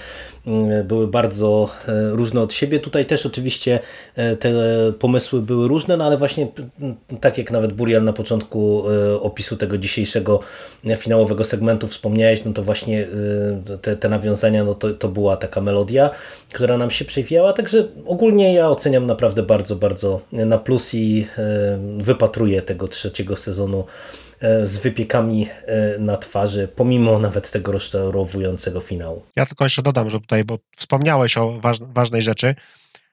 mm, 0.47 0.87
były 0.87 1.07
bardzo 1.07 1.69
e, 1.87 2.09
różne 2.09 2.41
od 2.41 2.53
siebie. 2.53 2.79
Tutaj 2.79 3.05
też 3.05 3.25
oczywiście 3.25 3.79
e, 4.15 4.35
te 4.35 4.51
pomysły 4.99 5.41
były 5.41 5.67
różne, 5.67 5.97
no 5.97 6.05
ale 6.05 6.17
właśnie 6.17 6.47
tak 7.21 7.37
jak 7.37 7.51
nawet 7.51 7.73
Burial 7.73 8.03
na 8.03 8.13
początku 8.13 8.83
opisu 9.21 9.57
tego 9.57 9.77
dzisiejszego 9.77 10.39
finałowego 10.97 11.43
segmentu 11.43 11.87
wspomniałeś, 11.87 12.45
no 12.45 12.53
to 12.53 12.63
właśnie 12.63 13.07
te, 13.81 13.97
te 13.97 14.09
nawiązania, 14.09 14.63
no 14.63 14.73
to, 14.73 14.93
to 14.93 15.07
była 15.07 15.37
taka 15.37 15.61
melodia, 15.61 16.09
która 16.53 16.77
nam 16.77 16.91
się 16.91 17.05
przewijała. 17.05 17.53
Także 17.53 17.87
ogólnie 18.05 18.53
ja 18.53 18.69
oceniam 18.69 19.05
naprawdę 19.05 19.43
bardzo, 19.43 19.75
bardzo 19.75 20.21
na 20.31 20.57
plus 20.57 20.93
i 20.93 21.27
wypatruję 21.97 22.61
tego 22.61 22.87
trzeciego 22.87 23.35
sezonu 23.35 23.85
e, 24.39 24.65
z 24.65 24.77
wypiekami 24.77 25.49
e, 25.65 25.99
na 25.99 26.17
twarzy, 26.17 26.67
pomimo 26.75 27.19
nawet 27.19 27.51
tego 27.51 27.71
rozczarowującego 27.71 28.79
finału. 28.79 29.23
Ja 29.35 29.45
tylko 29.45 29.63
jeszcze 29.63 29.81
dodam, 29.81 30.09
że 30.09 30.19
tutaj, 30.19 30.43
bo 30.43 30.59
wspomniałeś 30.75 31.37
o 31.37 31.59
ważnej 31.93 32.21
rzeczy, 32.21 32.55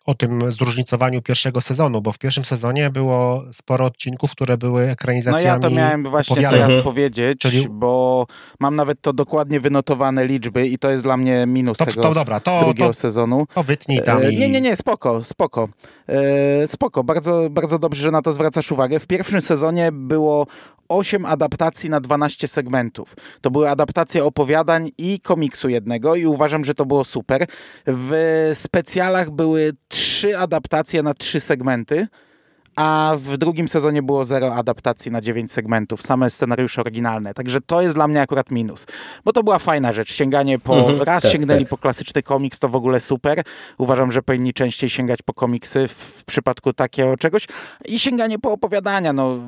o 0.04 0.14
tym 0.14 0.52
zróżnicowaniu 0.52 1.22
pierwszego 1.22 1.60
sezonu, 1.60 2.02
bo 2.02 2.12
w 2.12 2.18
pierwszym 2.18 2.44
sezonie 2.44 2.90
było 2.90 3.42
sporo 3.52 3.84
odcinków, 3.84 4.30
które 4.30 4.58
były 4.58 4.90
ekranizacjami 4.90 5.60
No 5.60 5.66
ja 5.66 5.70
to 5.70 5.70
miałem 5.70 6.10
właśnie 6.10 6.34
opowiadań. 6.34 6.58
teraz 6.58 6.68
mhm. 6.68 6.84
powiedzieć, 6.84 7.38
Czyli... 7.38 7.66
bo 7.70 8.26
mam 8.60 8.76
nawet 8.76 9.00
to 9.00 9.12
dokładnie 9.12 9.60
wynotowane 9.60 10.26
liczby 10.26 10.66
i 10.66 10.78
to 10.78 10.90
jest 10.90 11.02
dla 11.02 11.16
mnie 11.16 11.44
minus 11.46 11.78
to, 11.78 11.86
tego 11.86 12.02
to, 12.02 12.14
dobra, 12.14 12.40
to, 12.40 12.60
drugiego 12.60 12.86
to, 12.86 12.92
sezonu. 12.92 13.46
To 13.54 13.64
wytnij 13.64 14.02
tam 14.02 14.22
e, 14.22 14.32
i... 14.32 14.38
Nie, 14.38 14.48
nie, 14.48 14.60
nie, 14.60 14.76
spoko, 14.76 15.24
spoko. 15.24 15.68
E, 16.08 16.68
spoko, 16.68 17.04
bardzo, 17.04 17.50
bardzo 17.50 17.78
dobrze, 17.78 18.02
że 18.02 18.10
na 18.10 18.22
to 18.22 18.32
zwracasz 18.32 18.72
uwagę. 18.72 19.00
W 19.00 19.06
pierwszym 19.06 19.42
sezonie 19.42 19.92
było 19.92 20.46
8 20.92 21.26
adaptacji 21.26 21.90
na 21.90 22.00
12 22.00 22.48
segmentów. 22.48 23.16
To 23.40 23.50
były 23.50 23.70
adaptacje 23.70 24.24
opowiadań 24.24 24.90
i 24.98 25.20
komiksu 25.20 25.68
jednego 25.68 26.16
i 26.16 26.26
uważam, 26.26 26.64
że 26.64 26.74
to 26.74 26.86
było 26.86 27.04
super. 27.04 27.46
W 27.86 28.50
specjalach 28.54 29.30
były 29.30 29.72
trzy 29.92 30.38
adaptacje 30.38 31.02
na 31.02 31.14
trzy 31.14 31.40
segmenty 31.40 32.06
a 32.76 33.14
w 33.18 33.36
drugim 33.36 33.68
sezonie 33.68 34.02
było 34.02 34.24
zero 34.24 34.54
adaptacji 34.54 35.10
na 35.10 35.20
dziewięć 35.20 35.52
segmentów, 35.52 36.02
same 36.02 36.30
scenariusze 36.30 36.80
oryginalne. 36.80 37.34
Także 37.34 37.60
to 37.60 37.82
jest 37.82 37.94
dla 37.94 38.08
mnie 38.08 38.20
akurat 38.20 38.50
minus. 38.50 38.86
Bo 39.24 39.32
to 39.32 39.42
była 39.42 39.58
fajna 39.58 39.92
rzecz. 39.92 40.12
Sięganie 40.12 40.58
po. 40.58 40.76
Mhm, 40.76 41.02
raz 41.02 41.22
tak, 41.22 41.32
sięgnęli 41.32 41.60
tak. 41.60 41.68
po 41.68 41.78
klasyczny 41.78 42.22
komiks, 42.22 42.58
to 42.58 42.68
w 42.68 42.76
ogóle 42.76 43.00
super. 43.00 43.42
Uważam, 43.78 44.12
że 44.12 44.22
powinni 44.22 44.52
częściej 44.52 44.90
sięgać 44.90 45.22
po 45.22 45.34
komiksy 45.34 45.88
w 45.88 46.24
przypadku 46.26 46.72
takiego 46.72 47.16
czegoś. 47.16 47.46
I 47.84 47.98
sięganie 47.98 48.38
po 48.38 48.52
opowiadania. 48.52 49.12
No 49.12 49.38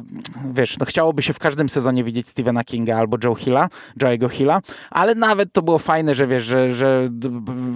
wiesz, 0.53 0.79
no 0.79 0.87
chciałoby 0.87 1.23
się 1.23 1.33
w 1.33 1.39
każdym 1.39 1.69
sezonie 1.69 2.05
widzieć 2.05 2.29
Stephena 2.29 2.65
Kinga 2.65 2.99
albo 2.99 3.17
Joe 3.25 3.35
Hilla, 3.35 3.69
Joe'ego 4.01 4.31
Hilla, 4.31 4.61
ale 4.91 5.15
nawet 5.15 5.53
to 5.53 5.63
było 5.63 5.79
fajne, 5.79 6.15
że 6.15 6.27
wiesz, 6.27 6.45
że, 6.45 6.75
że 6.75 7.09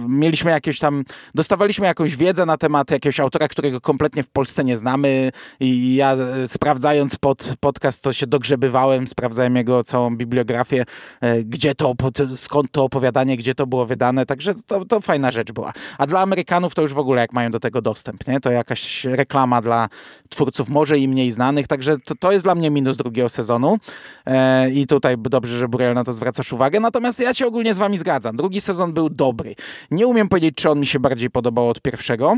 mieliśmy 0.07 0.51
jakieś 0.51 0.79
tam. 0.79 1.03
Dostawaliśmy 1.35 1.87
jakąś 1.87 2.15
wiedzę 2.15 2.45
na 2.45 2.57
temat 2.57 2.91
jakiegoś 2.91 3.19
autora, 3.19 3.47
którego 3.47 3.81
kompletnie 3.81 4.23
w 4.23 4.29
Polsce 4.29 4.63
nie 4.63 4.77
znamy 4.77 5.31
i 5.59 5.95
ja 5.95 6.13
e, 6.13 6.47
sprawdzając 6.47 7.15
pod 7.15 7.53
podcast 7.59 8.03
to 8.03 8.13
się 8.13 8.27
dogrzebywałem, 8.27 9.07
sprawdzałem 9.07 9.55
jego 9.55 9.83
całą 9.83 10.17
bibliografię, 10.17 10.85
e, 11.21 11.43
gdzie 11.43 11.75
to, 11.75 11.93
skąd 12.35 12.71
to 12.71 12.83
opowiadanie, 12.83 13.37
gdzie 13.37 13.55
to 13.55 13.67
było 13.67 13.85
wydane, 13.85 14.25
także 14.25 14.53
to, 14.67 14.85
to 14.85 15.01
fajna 15.01 15.31
rzecz 15.31 15.51
była. 15.51 15.73
A 15.97 16.07
dla 16.07 16.19
Amerykanów 16.19 16.75
to 16.75 16.81
już 16.81 16.93
w 16.93 16.97
ogóle 16.97 17.21
jak 17.21 17.33
mają 17.33 17.51
do 17.51 17.59
tego 17.59 17.81
dostęp, 17.81 18.27
nie? 18.27 18.39
To 18.39 18.51
jakaś 18.51 19.05
reklama 19.05 19.61
dla 19.61 19.89
twórców 20.29 20.69
może 20.69 20.99
i 20.99 21.07
mniej 21.07 21.31
znanych, 21.31 21.67
także 21.67 21.97
to, 21.97 22.15
to 22.19 22.31
jest 22.31 22.43
dla 22.43 22.55
mnie 22.55 22.71
minus 22.71 22.97
drugiego 22.97 23.29
sezonu 23.29 23.77
e, 24.25 24.69
i 24.69 24.87
tutaj 24.87 25.15
dobrze, 25.17 25.57
że 25.57 25.67
Burel 25.67 25.93
na 25.93 26.03
to 26.03 26.13
zwracasz 26.13 26.53
uwagę, 26.53 26.79
natomiast 26.79 27.19
ja 27.19 27.33
się 27.33 27.47
ogólnie 27.47 27.73
z 27.73 27.77
wami 27.77 27.97
zgadzam. 27.97 28.37
Drugi 28.37 28.61
sezon 28.61 28.93
był 28.93 29.09
dobry. 29.09 29.55
Nie 29.91 30.07
umiem 30.07 30.29
powiedzieć, 30.29 30.55
czy 30.55 30.69
on 30.69 30.79
mi 30.79 30.87
się 30.87 30.99
bardziej 30.99 31.29
podobał 31.29 31.69
od 31.69 31.81
pierwszego, 31.81 32.37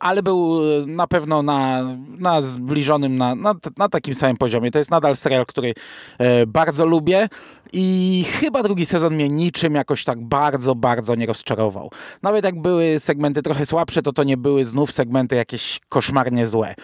ale 0.00 0.22
był 0.22 0.60
e, 0.82 0.86
na 0.86 1.06
pewno 1.06 1.42
na, 1.42 1.82
na 2.18 2.42
zbliżonym, 2.42 3.16
na, 3.16 3.34
na, 3.34 3.54
na, 3.76 3.88
takim 3.88 4.14
samym 4.14 4.36
poziomie. 4.36 4.70
To 4.70 4.78
jest 4.78 4.90
nadal 4.90 5.16
serial, 5.16 5.46
który 5.46 5.74
e, 6.18 6.46
bardzo 6.46 6.86
lubię 6.86 7.28
i 7.72 8.24
chyba 8.40 8.62
drugi 8.62 8.86
sezon 8.86 9.14
mnie 9.14 9.28
niczym 9.28 9.74
jakoś 9.74 10.04
tak 10.04 10.24
bardzo, 10.24 10.74
bardzo 10.74 11.14
nie 11.14 11.26
rozczarował. 11.26 11.90
Nawet 12.22 12.44
jak 12.44 12.60
były 12.60 13.00
segmenty 13.00 13.42
trochę 13.42 13.66
słabsze, 13.66 14.02
to 14.02 14.12
to 14.12 14.24
nie 14.24 14.36
były 14.36 14.64
znów 14.64 14.92
segmenty 14.92 15.36
jakieś 15.36 15.80
koszmarnie 15.88 16.46
złe. 16.46 16.74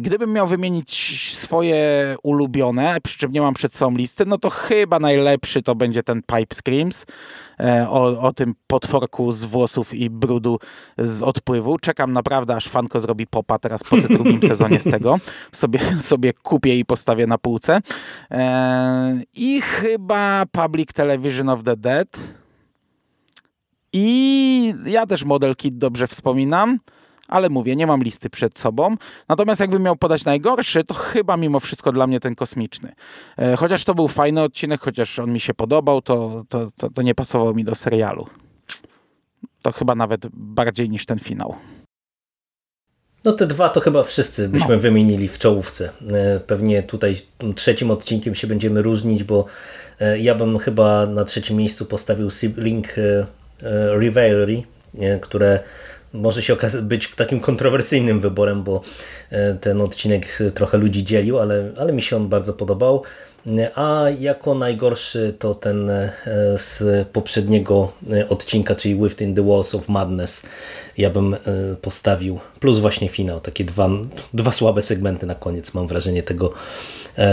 Gdybym 0.00 0.32
miał 0.32 0.46
wymienić 0.46 0.92
swoje 1.38 2.16
ulubione, 2.22 2.96
przy 3.02 3.18
czym 3.18 3.32
nie 3.32 3.40
mam 3.40 3.54
przed 3.54 3.74
sobą 3.74 3.96
listy, 3.96 4.26
no 4.26 4.38
to 4.38 4.50
chyba 4.50 4.98
najlepszy 4.98 5.62
to 5.62 5.74
będzie 5.74 6.02
ten 6.02 6.22
Pipe 6.22 6.54
Screams. 6.54 7.06
E, 7.60 7.90
o, 7.90 8.20
o 8.20 8.32
tym 8.32 8.54
potworku 8.66 9.32
z 9.32 9.44
włosów 9.44 9.94
i 9.94 10.10
brudu 10.10 10.58
z 10.98 11.22
odpływu. 11.22 11.78
Czekam 11.78 12.12
naprawdę, 12.12 12.56
aż 12.56 12.68
fanko 12.68 13.00
zrobi 13.00 13.26
popa 13.26 13.58
teraz 13.58 13.82
po 13.82 13.96
tym 13.96 14.08
drugim 14.08 14.42
sezonie 14.42 14.80
z 14.80 14.84
tego. 14.84 15.18
Sobie, 15.52 15.80
sobie 16.00 16.32
kupię 16.32 16.78
i 16.78 16.84
postawię 16.84 17.26
na 17.26 17.38
półce. 17.38 17.80
E, 18.30 19.20
I 19.34 19.62
chyba 19.80 20.44
Public 20.52 20.92
Television 20.92 21.48
of 21.48 21.64
the 21.64 21.76
Dead. 21.76 22.08
I 23.92 24.74
ja 24.84 25.06
też 25.06 25.24
Model 25.24 25.56
Kit 25.56 25.78
dobrze 25.78 26.06
wspominam 26.06 26.78
ale 27.30 27.48
mówię, 27.48 27.76
nie 27.76 27.86
mam 27.86 28.02
listy 28.02 28.30
przed 28.30 28.58
sobą. 28.58 28.96
Natomiast 29.28 29.60
jakbym 29.60 29.82
miał 29.82 29.96
podać 29.96 30.24
najgorszy, 30.24 30.84
to 30.84 30.94
chyba 30.94 31.36
mimo 31.36 31.60
wszystko 31.60 31.92
dla 31.92 32.06
mnie 32.06 32.20
ten 32.20 32.34
kosmiczny. 32.34 32.92
E, 33.38 33.56
chociaż 33.56 33.84
to 33.84 33.94
był 33.94 34.08
fajny 34.08 34.42
odcinek, 34.42 34.80
chociaż 34.80 35.18
on 35.18 35.32
mi 35.32 35.40
się 35.40 35.54
podobał, 35.54 36.02
to, 36.02 36.42
to, 36.48 36.70
to, 36.76 36.90
to 36.90 37.02
nie 37.02 37.14
pasował 37.14 37.54
mi 37.54 37.64
do 37.64 37.74
serialu. 37.74 38.26
To 39.62 39.72
chyba 39.72 39.94
nawet 39.94 40.26
bardziej 40.32 40.90
niż 40.90 41.06
ten 41.06 41.18
finał. 41.18 41.54
No 43.24 43.32
te 43.32 43.46
dwa 43.46 43.68
to 43.68 43.80
chyba 43.80 44.02
wszyscy 44.02 44.48
byśmy 44.48 44.74
no. 44.74 44.80
wymienili 44.80 45.28
w 45.28 45.38
czołówce. 45.38 45.90
E, 46.12 46.40
pewnie 46.40 46.82
tutaj 46.82 47.16
trzecim 47.54 47.90
odcinkiem 47.90 48.34
się 48.34 48.46
będziemy 48.46 48.82
różnić, 48.82 49.24
bo 49.24 49.44
e, 50.00 50.18
ja 50.18 50.34
bym 50.34 50.58
chyba 50.58 51.06
na 51.06 51.24
trzecim 51.24 51.56
miejscu 51.56 51.86
postawił 51.86 52.30
Sibling 52.30 52.94
Rivalry, 53.98 54.62
które 55.20 55.58
może 56.12 56.42
się 56.42 56.56
być 56.82 57.14
takim 57.14 57.40
kontrowersyjnym 57.40 58.20
wyborem, 58.20 58.62
bo 58.62 58.80
ten 59.60 59.80
odcinek 59.80 60.38
trochę 60.54 60.78
ludzi 60.78 61.04
dzielił, 61.04 61.38
ale, 61.38 61.70
ale 61.76 61.92
mi 61.92 62.02
się 62.02 62.16
on 62.16 62.28
bardzo 62.28 62.52
podobał. 62.52 63.02
A 63.74 64.04
jako 64.20 64.54
najgorszy 64.54 65.34
to 65.38 65.54
ten 65.54 65.90
e, 65.90 66.12
z 66.56 67.08
poprzedniego 67.08 67.92
e, 68.12 68.28
odcinka, 68.28 68.74
czyli 68.74 68.96
Within 68.96 69.34
the 69.34 69.46
Walls 69.46 69.74
of 69.74 69.88
Madness, 69.88 70.42
ja 70.98 71.10
bym 71.10 71.34
e, 71.34 71.38
postawił, 71.82 72.38
plus 72.60 72.78
właśnie 72.78 73.08
finał, 73.08 73.40
takie 73.40 73.64
dwa, 73.64 73.88
dwa 74.34 74.52
słabe 74.52 74.82
segmenty 74.82 75.26
na 75.26 75.34
koniec, 75.34 75.74
mam 75.74 75.86
wrażenie, 75.86 76.22
tego, 76.22 76.52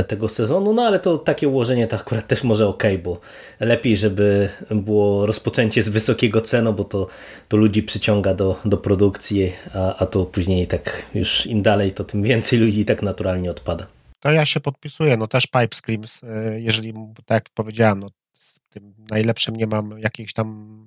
tego 0.08 0.28
sezonu, 0.28 0.74
no 0.74 0.82
ale 0.82 1.00
to 1.00 1.18
takie 1.18 1.48
ułożenie 1.48 1.88
to 1.88 1.96
akurat 1.96 2.28
też 2.28 2.44
może 2.44 2.68
ok, 2.68 2.84
bo 3.04 3.20
lepiej, 3.60 3.98
żeby 3.98 4.50
było 4.72 5.26
rozpoczęcie 5.26 5.84
z 5.84 5.90
wysokiego 5.90 6.42
cenu, 6.42 6.74
bo 6.74 6.84
to, 6.84 7.08
to 7.48 7.58
ludzi 7.58 7.84
przyciąga 7.84 8.34
do, 8.34 8.56
do 8.66 8.78
produkcji, 8.78 9.54
a, 9.74 9.96
a 9.96 10.06
to 10.06 10.26
później 10.26 10.68
tak 10.68 11.06
już 11.14 11.46
im 11.46 11.62
dalej, 11.62 11.92
to 11.92 12.04
tym 12.04 12.24
więcej 12.24 12.60
ludzi 12.60 12.86
tak 12.86 13.02
naturalnie 13.02 13.52
odpada. 13.52 13.97
To 14.20 14.32
ja 14.32 14.46
się 14.46 14.60
podpisuję, 14.60 15.18
no 15.18 15.28
też 15.28 15.48
Pipe 15.48 15.76
Screams, 15.76 16.24
e, 16.24 16.60
jeżeli, 16.60 16.94
tak 17.26 17.36
jak 17.36 17.50
powiedziałem, 17.50 18.00
no, 18.00 18.08
z 18.32 18.60
tym 18.70 18.94
najlepszym 19.10 19.56
nie 19.56 19.68
mam 19.68 20.00
jakiegoś 20.00 20.34
tam 20.34 20.78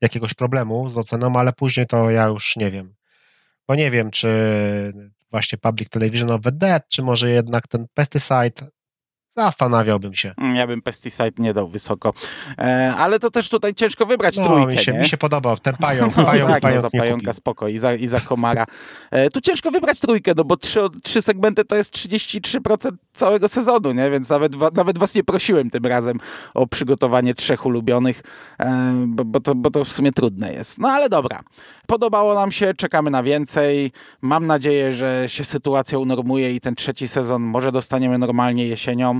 jakiegoś 0.00 0.34
problemu 0.34 0.88
z 0.88 0.96
oceną, 0.96 1.32
ale 1.36 1.52
później 1.52 1.86
to 1.86 2.10
ja 2.10 2.26
już 2.26 2.56
nie 2.56 2.70
wiem. 2.70 2.94
Bo 3.68 3.74
nie 3.74 3.90
wiem, 3.90 4.10
czy 4.10 4.28
właśnie 5.30 5.58
Public 5.58 5.88
Television 5.88 6.30
of 6.30 6.42
the 6.42 6.52
Dead, 6.52 6.88
czy 6.88 7.02
może 7.02 7.30
jednak 7.30 7.68
ten 7.68 7.86
Pesticide 7.94 8.70
Zastanawiałbym 9.36 10.14
się. 10.14 10.34
Mm, 10.38 10.56
ja 10.56 10.66
bym 10.66 10.82
Pesticide 10.82 11.32
nie 11.38 11.54
dał 11.54 11.68
wysoko. 11.68 12.12
E, 12.58 12.94
ale 12.98 13.18
to 13.18 13.30
też 13.30 13.48
tutaj 13.48 13.74
ciężko 13.74 14.06
wybrać 14.06 14.36
no, 14.36 14.44
trójkę, 14.44 14.72
mi 14.72 14.78
się, 14.78 14.92
nie? 14.92 14.98
mi 14.98 15.08
się 15.08 15.16
podobał 15.16 15.56
ten 15.56 15.76
pająk. 15.76 16.16
No, 16.20 16.24
pająk, 16.24 16.50
tak, 16.50 16.62
pająk 16.62 16.82
no, 16.82 16.90
za 16.90 16.98
pająka 16.98 17.32
spoko 17.32 17.68
i 17.68 17.78
za, 17.78 17.94
i 17.94 18.06
za 18.06 18.20
komara. 18.20 18.66
E, 19.10 19.30
tu 19.30 19.40
ciężko 19.40 19.70
wybrać 19.70 20.00
trójkę, 20.00 20.32
no 20.36 20.44
bo 20.44 20.56
trzy, 20.56 20.80
trzy 21.02 21.22
segmenty 21.22 21.64
to 21.64 21.76
jest 21.76 21.94
33% 21.94 22.92
całego 23.14 23.48
sezonu, 23.48 23.92
nie? 23.92 24.10
Więc 24.10 24.28
nawet, 24.28 24.52
nawet 24.74 24.98
was 24.98 25.14
nie 25.14 25.24
prosiłem 25.24 25.70
tym 25.70 25.86
razem 25.86 26.18
o 26.54 26.66
przygotowanie 26.66 27.34
trzech 27.34 27.66
ulubionych, 27.66 28.22
e, 28.60 28.92
bo, 29.06 29.24
bo, 29.24 29.40
to, 29.40 29.54
bo 29.54 29.70
to 29.70 29.84
w 29.84 29.92
sumie 29.92 30.12
trudne 30.12 30.52
jest. 30.52 30.78
No 30.78 30.88
ale 30.88 31.08
dobra. 31.08 31.40
Podobało 31.86 32.34
nam 32.34 32.52
się, 32.52 32.74
czekamy 32.74 33.10
na 33.10 33.22
więcej. 33.22 33.92
Mam 34.20 34.46
nadzieję, 34.46 34.92
że 34.92 35.24
się 35.26 35.44
sytuacja 35.44 35.98
unormuje 35.98 36.54
i 36.54 36.60
ten 36.60 36.74
trzeci 36.74 37.08
sezon 37.08 37.42
może 37.42 37.72
dostaniemy 37.72 38.18
normalnie 38.18 38.66
jesienią. 38.66 39.19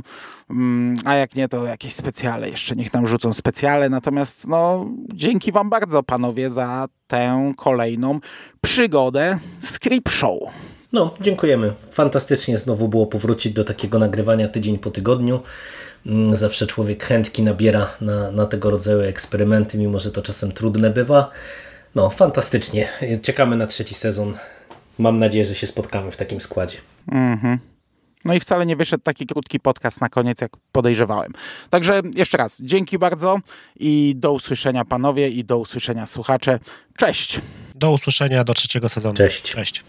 Mm, 0.50 0.96
a 1.04 1.14
jak 1.14 1.34
nie, 1.34 1.48
to 1.48 1.66
jakieś 1.66 1.94
specjale. 1.94 2.50
Jeszcze 2.50 2.76
niech 2.76 2.92
nam 2.92 3.06
rzucą 3.06 3.32
specjale. 3.32 3.88
Natomiast 3.88 4.46
no, 4.46 4.86
dzięki 5.14 5.52
wam 5.52 5.70
bardzo, 5.70 6.02
panowie, 6.02 6.50
za 6.50 6.88
tę 7.06 7.52
kolejną 7.56 8.20
przygodę 8.60 9.38
z 9.58 9.78
Creep 9.78 10.08
Show. 10.08 10.38
No, 10.92 11.14
dziękujemy. 11.20 11.72
Fantastycznie 11.92 12.58
znowu 12.58 12.88
było 12.88 13.06
powrócić 13.06 13.52
do 13.52 13.64
takiego 13.64 13.98
nagrywania 13.98 14.48
tydzień 14.48 14.78
po 14.78 14.90
tygodniu. 14.90 15.40
Mm, 16.06 16.36
zawsze 16.36 16.66
człowiek 16.66 17.04
chętki 17.04 17.42
nabiera 17.42 17.86
na, 18.00 18.30
na 18.30 18.46
tego 18.46 18.70
rodzaju 18.70 19.00
eksperymenty, 19.00 19.78
mimo 19.78 19.98
że 19.98 20.10
to 20.10 20.22
czasem 20.22 20.52
trudne 20.52 20.90
bywa. 20.90 21.30
No, 21.94 22.10
fantastycznie. 22.10 22.88
Czekamy 23.22 23.56
na 23.56 23.66
trzeci 23.66 23.94
sezon. 23.94 24.34
Mam 24.98 25.18
nadzieję, 25.18 25.44
że 25.44 25.54
się 25.54 25.66
spotkamy 25.66 26.10
w 26.10 26.16
takim 26.16 26.40
składzie. 26.40 26.78
Mhm. 27.12 27.58
No 28.24 28.35
i 28.35 28.40
wcale 28.40 28.66
nie 28.66 28.76
wyszedł 28.76 29.02
taki 29.02 29.26
krótki 29.26 29.61
podcast 29.61 30.00
na 30.00 30.09
koniec, 30.09 30.40
jak 30.40 30.52
podejrzewałem. 30.72 31.33
Także 31.70 32.02
jeszcze 32.14 32.38
raz, 32.38 32.62
dzięki 32.62 32.98
bardzo 32.98 33.38
i 33.76 34.14
do 34.16 34.33
usłyszenia 34.33 34.85
panowie 34.85 35.28
i 35.28 35.44
do 35.44 35.59
usłyszenia 35.59 36.06
słuchacze. 36.06 36.59
Cześć! 36.96 37.40
Do 37.74 37.90
usłyszenia 37.90 38.44
do 38.44 38.54
trzeciego 38.54 38.88
sezonu. 38.88 39.14
Cześć. 39.14 39.42
Cześć. 39.42 39.85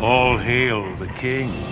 All 0.00 0.38
hail 0.38 0.82
the 0.98 1.06
king. 1.20 1.71